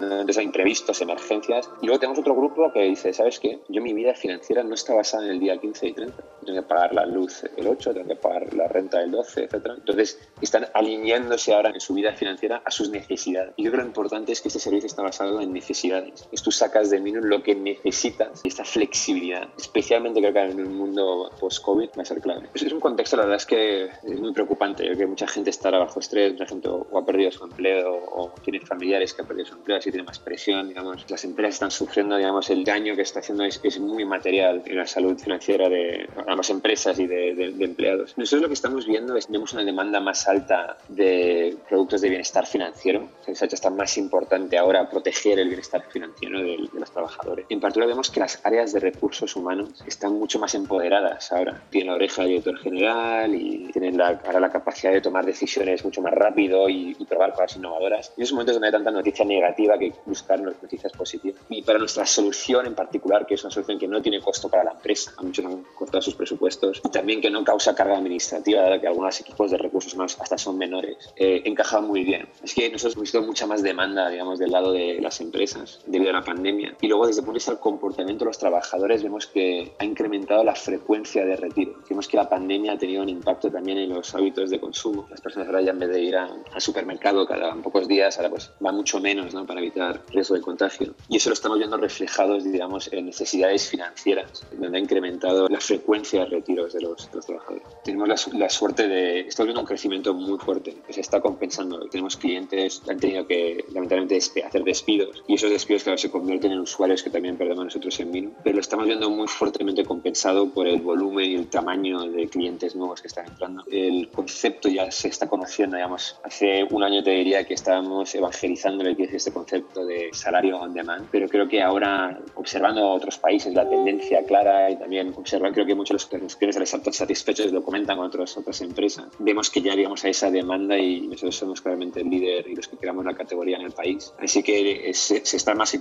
Entonces 0.00 0.38
hay 0.38 0.46
imprevistos, 0.46 1.02
emergencias. 1.02 1.68
Y 1.82 1.86
luego 1.86 2.00
tenemos 2.00 2.18
otro 2.18 2.34
grupo 2.34 2.72
que 2.72 2.84
dice, 2.84 3.12
¿sabes 3.12 3.38
qué? 3.38 3.60
Yo 3.68 3.82
mi 3.82 3.92
vida 3.92 4.14
financiera 4.14 4.62
no 4.62 4.72
está 4.72 4.94
basada 4.94 5.26
en 5.26 5.32
el 5.32 5.40
día 5.40 5.58
15 5.58 5.88
y 5.88 5.92
30. 5.92 6.24
Tengo 6.46 6.62
que 6.62 6.66
pagar 6.66 6.94
la 6.94 7.04
luz 7.04 7.44
el 7.54 7.66
8, 7.66 7.92
tengo 7.92 8.08
que 8.08 8.16
pagar 8.16 8.54
la 8.54 8.66
renta 8.66 9.02
el 9.02 9.10
12, 9.10 9.44
etc. 9.44 9.66
Entonces 9.76 10.18
están 10.40 10.64
alineándose 10.72 11.52
ahora 11.52 11.68
en 11.68 11.80
su 11.82 11.92
vida 11.92 12.14
financiera 12.14 12.62
a 12.64 12.70
sus 12.70 12.88
necesidades. 12.88 13.52
Y 13.56 13.64
yo 13.64 13.70
creo 13.70 13.82
que 13.82 13.84
lo 13.84 13.88
importante 13.88 14.21
es 14.30 14.40
que 14.40 14.48
este 14.48 14.60
servicio 14.60 14.86
está 14.86 15.02
basado 15.02 15.40
en 15.40 15.52
necesidades. 15.52 16.28
Es 16.30 16.42
tú 16.42 16.52
sacas 16.52 16.90
de 16.90 17.00
Minu 17.00 17.20
lo 17.20 17.42
que 17.42 17.54
necesitas 17.54 18.40
y 18.44 18.48
esta 18.48 18.64
flexibilidad, 18.64 19.48
especialmente 19.56 20.20
creo 20.20 20.32
que 20.32 20.40
en 20.40 20.60
un 20.60 20.76
mundo 20.76 21.30
post-COVID 21.40 21.90
va 21.98 22.02
a 22.02 22.04
ser 22.04 22.20
clave. 22.20 22.48
Es, 22.54 22.62
es 22.62 22.72
un 22.72 22.80
contexto, 22.80 23.16
la 23.16 23.22
verdad 23.24 23.38
es 23.38 23.46
que 23.46 23.84
es 23.84 24.20
muy 24.20 24.32
preocupante. 24.32 24.84
Creo 24.84 24.98
que 24.98 25.06
mucha 25.06 25.26
gente 25.26 25.50
está 25.50 25.70
bajo 25.70 25.98
estrés, 25.98 26.32
mucha 26.32 26.46
gente 26.46 26.68
o 26.68 26.98
ha 26.98 27.04
perdido 27.04 27.32
su 27.32 27.44
empleo 27.44 27.94
o 28.12 28.30
tiene 28.44 28.60
familiares 28.60 29.14
que 29.14 29.22
han 29.22 29.28
perdido 29.28 29.46
su 29.46 29.54
empleo, 29.54 29.78
así 29.78 29.90
tiene 29.90 30.06
más 30.06 30.18
presión, 30.18 30.68
digamos. 30.68 31.10
Las 31.10 31.24
empresas 31.24 31.54
están 31.54 31.70
sufriendo, 31.70 32.16
digamos, 32.16 32.50
el 32.50 32.64
daño 32.64 32.94
que 32.94 33.02
está 33.02 33.20
haciendo 33.20 33.44
es, 33.44 33.60
es 33.62 33.80
muy 33.80 34.04
material 34.04 34.62
en 34.66 34.76
la 34.76 34.86
salud 34.86 35.18
financiera 35.18 35.68
de 35.68 36.08
ambas 36.26 36.50
empresas 36.50 36.98
y 36.98 37.06
de, 37.06 37.34
de, 37.34 37.52
de 37.52 37.64
empleados. 37.64 38.16
Nosotros 38.16 38.42
lo 38.42 38.48
que 38.48 38.54
estamos 38.54 38.86
viendo 38.86 39.16
es 39.16 39.26
tenemos 39.26 39.52
una 39.54 39.64
demanda 39.64 40.00
más 40.00 40.28
alta 40.28 40.76
de 40.88 41.56
productos 41.68 42.00
de 42.02 42.08
bienestar 42.08 42.46
financiero. 42.46 43.08
Se 43.24 43.30
ha 43.30 43.46
hecho 43.46 43.54
hasta 43.54 43.70
más 43.70 43.96
importante 43.96 44.11
ahora 44.58 44.88
proteger 44.88 45.38
el 45.38 45.48
bienestar 45.48 45.84
financiero 45.90 46.38
de, 46.38 46.68
de, 46.72 46.80
los 46.80 46.90
trabajadores. 46.90 47.46
En 47.48 47.60
particular 47.60 47.88
vemos 47.88 48.10
que 48.10 48.20
las 48.20 48.44
áreas 48.44 48.72
de 48.72 48.80
recursos 48.80 49.36
humanos 49.36 49.82
están 49.86 50.14
mucho 50.14 50.38
más 50.38 50.54
empoderadas 50.54 51.32
ahora. 51.32 51.62
Tienen 51.70 51.88
la 51.88 51.94
oreja 51.94 52.22
del 52.22 52.30
director 52.30 52.58
general 52.58 53.34
y 53.34 53.70
tienen 53.72 53.96
la, 53.96 54.20
ahora 54.24 54.40
la 54.40 54.50
capacidad 54.50 54.92
de 54.92 55.00
tomar 55.00 55.24
decisiones 55.24 55.84
mucho 55.84 56.02
más 56.02 56.12
rápido 56.12 56.68
y, 56.68 56.96
y 56.98 57.04
probar 57.04 57.32
cosas 57.32 57.56
innovadoras. 57.56 58.12
En 58.16 58.22
esos 58.22 58.34
momentos 58.34 58.54
donde 58.54 58.68
hay 58.68 58.72
tanta 58.72 58.90
noticia 58.90 59.24
negativa 59.24 59.78
que 59.78 59.92
buscar 60.06 60.40
noticias 60.40 60.92
positivas. 60.92 61.40
Y 61.48 61.62
para 61.62 61.78
nuestra 61.78 62.06
solución 62.06 62.66
en 62.66 62.74
particular, 62.74 63.26
que 63.26 63.34
es 63.34 63.44
una 63.44 63.50
solución 63.50 63.78
que 63.78 63.88
no 63.88 64.00
tiene 64.02 64.20
costo 64.20 64.48
para 64.48 64.64
la 64.64 64.72
empresa, 64.72 65.12
a 65.16 65.22
muchos 65.22 65.44
han 65.44 65.62
cortado 65.74 66.02
sus 66.02 66.14
presupuestos, 66.14 66.80
y 66.84 66.88
también 66.90 67.20
que 67.20 67.30
no 67.30 67.44
causa 67.44 67.74
carga 67.74 67.96
administrativa, 67.96 68.62
dado 68.62 68.80
que 68.80 68.86
algunos 68.86 69.20
equipos 69.20 69.50
de 69.50 69.58
recursos 69.58 69.94
humanos 69.94 70.16
hasta 70.20 70.38
son 70.38 70.58
menores, 70.58 70.96
eh, 71.16 71.42
encaja 71.44 71.80
muy 71.80 72.04
bien. 72.04 72.28
Es 72.42 72.54
que 72.54 72.70
nosotros 72.70 72.94
hemos 72.94 73.02
visto 73.02 73.22
mucha 73.22 73.46
más 73.46 73.62
demanda, 73.62 73.91
digamos, 74.10 74.38
del 74.38 74.50
lado 74.50 74.72
de 74.72 74.98
las 75.00 75.20
empresas 75.20 75.80
debido 75.86 76.10
a 76.10 76.14
la 76.14 76.22
pandemia. 76.22 76.76
Y 76.80 76.88
luego, 76.88 77.06
desde 77.06 77.20
el 77.20 77.24
punto 77.24 77.34
de 77.34 77.38
vista 77.38 77.52
del 77.52 77.60
comportamiento 77.60 78.24
de 78.24 78.30
los 78.30 78.38
trabajadores, 78.38 79.02
vemos 79.02 79.26
que 79.26 79.72
ha 79.78 79.84
incrementado 79.84 80.44
la 80.44 80.54
frecuencia 80.54 81.24
de 81.24 81.36
retiro. 81.36 81.74
Vemos 81.88 82.08
que 82.08 82.16
la 82.16 82.28
pandemia 82.28 82.72
ha 82.72 82.78
tenido 82.78 83.02
un 83.02 83.08
impacto 83.08 83.50
también 83.50 83.78
en 83.78 83.90
los 83.90 84.14
hábitos 84.14 84.50
de 84.50 84.60
consumo. 84.60 85.06
Las 85.10 85.20
personas 85.20 85.48
ahora 85.48 85.62
ya 85.62 85.70
en 85.72 85.78
vez 85.78 85.90
de 85.90 86.02
ir 86.02 86.16
al 86.16 86.42
supermercado 86.58 87.26
cada 87.26 87.52
pocos 87.62 87.88
días, 87.88 88.16
ahora 88.16 88.30
pues 88.30 88.50
va 88.64 88.72
mucho 88.72 89.00
menos, 89.00 89.34
¿no? 89.34 89.46
Para 89.46 89.60
evitar 89.60 90.02
riesgo 90.08 90.34
de 90.34 90.40
contagio. 90.40 90.94
Y 91.08 91.16
eso 91.16 91.30
lo 91.30 91.34
estamos 91.34 91.58
viendo 91.58 91.76
reflejados, 91.76 92.44
digamos, 92.44 92.92
en 92.92 93.06
necesidades 93.06 93.68
financieras, 93.68 94.44
donde 94.52 94.78
ha 94.78 94.80
incrementado 94.80 95.48
la 95.48 95.60
frecuencia 95.60 96.20
de 96.20 96.26
retiros 96.26 96.72
de 96.72 96.80
los, 96.80 97.10
de 97.10 97.16
los 97.16 97.26
trabajadores. 97.26 97.66
Tenemos 97.84 98.08
la, 98.08 98.38
la, 98.38 98.50
suerte 98.50 98.88
de, 98.88 99.20
estamos 99.20 99.48
viendo 99.48 99.60
un 99.60 99.66
crecimiento 99.66 100.14
muy 100.14 100.38
fuerte, 100.38 100.76
se 100.88 101.00
está 101.00 101.20
compensando. 101.20 101.88
Tenemos 101.88 102.16
clientes 102.16 102.80
que 102.84 102.90
han 102.90 102.98
tenido 102.98 103.26
que, 103.26 103.64
lamentablemente, 103.82 104.44
hacer 104.44 104.64
despidos, 104.64 105.22
y 105.26 105.34
esos 105.34 105.50
despidos, 105.50 105.84
claro, 105.84 105.98
se 105.98 106.10
convierten 106.10 106.52
en 106.52 106.60
usuarios 106.60 107.02
que 107.02 107.10
también 107.10 107.36
perdemos 107.36 107.64
nosotros 107.64 107.98
en 108.00 108.10
Mino, 108.10 108.30
pero 108.42 108.56
lo 108.56 108.60
estamos 108.60 108.86
viendo 108.86 109.10
muy 109.10 109.28
fuertemente 109.28 109.84
compensado 109.84 110.48
por 110.50 110.66
el 110.66 110.80
volumen 110.80 111.30
y 111.30 111.34
el 111.34 111.48
tamaño 111.48 112.02
de 112.10 112.28
clientes 112.28 112.74
nuevos 112.76 113.00
que 113.00 113.08
están 113.08 113.26
entrando. 113.26 113.64
El 113.70 114.08
concepto 114.08 114.68
ya 114.68 114.90
se 114.90 115.08
está 115.08 115.28
conociendo, 115.28 115.76
digamos, 115.76 116.18
hace 116.22 116.64
un 116.70 116.82
año 116.82 117.02
te 117.02 117.10
diría 117.10 117.44
que 117.44 117.54
estábamos 117.54 118.14
evangelizando 118.14 118.84
este 118.88 119.32
concepto 119.32 119.84
de 119.84 120.10
salario 120.12 120.58
on 120.58 120.72
demand, 120.72 121.08
pero 121.10 121.28
creo 121.28 121.48
que 121.48 121.62
ahora, 121.62 122.20
observando 122.34 122.90
otros 122.90 123.18
países, 123.18 123.54
la 123.54 123.68
tendencia 123.68 124.24
clara 124.24 124.70
y 124.70 124.76
también 124.76 125.12
observar, 125.16 125.52
creo 125.52 125.66
que 125.66 125.74
muchos 125.74 126.08
de 126.10 126.18
los 126.18 126.36
clientes 126.36 126.60
les 126.60 126.74
están 126.74 126.92
satisfechos 126.92 127.52
lo 127.52 127.62
comentan 127.62 127.96
con 127.96 128.06
otras 128.06 128.36
otras 128.36 128.60
empresas, 128.60 129.06
vemos 129.18 129.50
que 129.50 129.62
ya 129.62 129.74
digamos 129.74 130.04
a 130.04 130.08
esa 130.08 130.30
demanda 130.30 130.76
y 130.78 131.06
nosotros 131.06 131.36
somos 131.36 131.60
claramente 131.60 132.00
el 132.00 132.10
líder 132.10 132.48
y 132.48 132.54
los 132.54 132.68
que 132.68 132.76
creamos 132.76 133.04
la 133.04 133.14
categoría 133.14 133.56
en 133.56 133.62
el 133.62 133.71
país. 133.72 134.12
Así 134.18 134.42
que 134.42 134.92
se, 134.94 135.24
se 135.24 135.36
está 135.36 135.54
más 135.54 135.70
que 135.70 135.78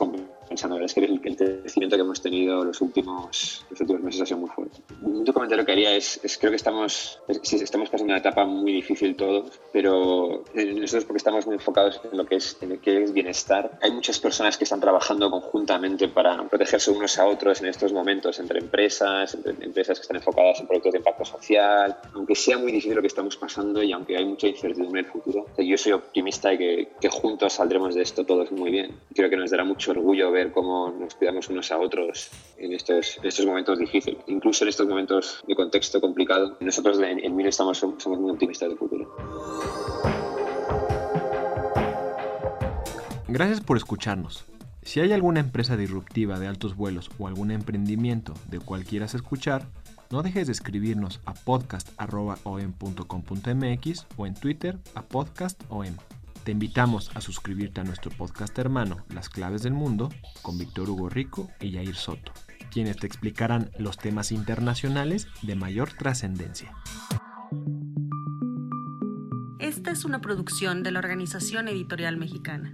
compensando. 0.51 0.83
Es 0.83 0.93
que 0.93 1.01
el, 1.01 1.21
el, 1.23 1.37
crecimiento 1.37 1.95
que 1.95 2.01
hemos 2.01 2.21
tenido 2.21 2.63
los 2.63 2.81
últimos, 2.81 3.65
los 3.69 3.81
últimos 3.81 4.01
meses 4.03 4.21
ha 4.21 4.25
sido 4.25 4.39
muy 4.39 4.49
fuerte. 4.49 4.79
Un 5.01 5.25
comentario 5.25 5.65
que 5.65 5.71
haría 5.71 5.95
es, 5.95 6.19
es 6.23 6.37
creo 6.37 6.51
que 6.51 6.57
estamos, 6.57 7.19
es, 7.27 7.53
estamos 7.53 7.89
pasando 7.89 8.11
una 8.11 8.19
etapa 8.19 8.45
muy 8.45 8.73
difícil 8.73 9.15
todos, 9.15 9.59
pero 9.71 10.43
nosotros 10.53 11.05
porque 11.05 11.17
estamos 11.17 11.45
muy 11.45 11.55
enfocados 11.55 12.01
en 12.11 12.17
lo 12.17 12.25
que 12.25 12.35
es, 12.35 12.57
en 12.61 12.69
lo 12.69 12.81
que 12.81 13.03
es 13.03 13.13
bienestar. 13.13 13.79
Hay 13.81 13.91
muchas 13.91 14.19
personas 14.19 14.57
que 14.57 14.65
están 14.65 14.79
trabajando 14.79 15.29
conjuntamente 15.31 16.07
para 16.07 16.43
protegerse 16.49 16.91
unos 16.91 17.17
a 17.17 17.25
otros 17.25 17.61
en 17.61 17.67
estos 17.67 17.93
momentos 17.93 18.39
entre 18.39 18.59
empresas, 18.59 19.33
entre 19.35 19.65
empresas 19.65 19.99
que 19.99 20.03
están 20.03 20.17
enfocadas 20.17 20.59
en 20.59 20.67
productos 20.67 20.93
de 20.93 20.97
impacto 20.99 21.25
social. 21.25 21.97
Aunque 22.13 22.35
sea 22.35 22.57
muy 22.57 22.71
difícil 22.71 22.95
lo 22.95 23.01
que 23.01 23.07
estamos 23.07 23.37
pasando 23.37 23.81
y 23.81 23.91
aunque 23.91 24.17
hay 24.17 24.25
mucha 24.25 24.47
incertidumbre 24.47 25.01
en 25.01 25.05
el 25.05 25.11
futuro, 25.11 25.45
yo 25.57 25.77
soy 25.77 25.93
optimista 25.93 26.49
de 26.49 26.57
que, 26.57 26.87
que 26.99 27.09
juntos 27.09 27.53
saldremos 27.53 27.95
de 27.95 28.01
esto 28.01 28.25
todos 28.25 28.51
muy 28.51 28.71
bien. 28.71 28.95
Creo 29.13 29.29
que 29.29 29.37
nos 29.37 29.51
dará 29.51 29.63
mucho 29.63 29.91
orgullo 29.91 30.31
ver 30.31 30.40
cómo 30.49 30.89
nos 30.89 31.13
cuidamos 31.13 31.49
unos 31.49 31.71
a 31.71 31.77
otros 31.77 32.32
en 32.58 32.73
estos, 32.73 33.19
estos 33.21 33.45
momentos 33.45 33.77
difíciles. 33.77 34.23
Incluso 34.27 34.63
en 34.63 34.69
estos 34.69 34.88
momentos 34.88 35.43
de 35.47 35.56
contexto 35.56 36.01
complicado, 36.01 36.58
nosotros 36.60 36.99
en, 36.99 37.19
en 37.19 37.39
estamos, 37.41 37.77
somos 37.77 38.19
muy 38.19 38.32
optimistas 38.32 38.69
del 38.69 38.77
futuro. 38.77 39.15
Gracias 43.27 43.62
por 43.62 43.77
escucharnos. 43.77 44.45
Si 44.84 44.99
hay 44.99 45.13
alguna 45.13 45.41
empresa 45.41 45.77
disruptiva 45.77 46.39
de 46.39 46.47
altos 46.47 46.75
vuelos 46.75 47.12
o 47.19 47.27
algún 47.27 47.51
emprendimiento 47.51 48.34
de 48.49 48.60
cual 48.60 48.84
quieras 48.84 49.13
escuchar, 49.13 49.67
no 50.10 50.23
dejes 50.23 50.47
de 50.47 50.54
escribirnos 50.54 51.19
a 51.25 51.34
podcast.om.com.mx 51.34 54.08
o 54.17 54.27
en 54.27 54.34
Twitter 54.34 54.77
a 54.95 55.04
podcastom. 55.04 55.95
Te 56.43 56.51
invitamos 56.51 57.12
a 57.13 57.21
suscribirte 57.21 57.82
a 57.82 57.84
nuestro 57.84 58.10
podcast 58.10 58.58
hermano 58.58 59.06
Las 59.13 59.30
Claves 59.30 59.62
del 59.62 59.73
Mundo 59.73 60.10
con 60.41 60.58
Víctor 60.58 60.89
Hugo 60.89 61.08
Rico 61.08 61.51
y 61.60 61.73
Jair 61.73 61.95
Soto. 61.95 62.32
quienes 62.71 62.97
te 62.97 63.06
explicarán 63.06 63.69
los 63.77 63.97
temas 63.97 64.32
internacionales 64.32 65.27
de 65.41 65.56
mayor 65.56 65.91
trascendencia. 65.91 66.73
Esta 69.60 69.91
es 69.91 70.06
una 70.06 70.21
producción 70.21 70.82
de 70.82 70.91
la 70.91 70.99
Organización 70.99 71.67
Editorial 71.67 72.17
Mexicana. 72.17 72.73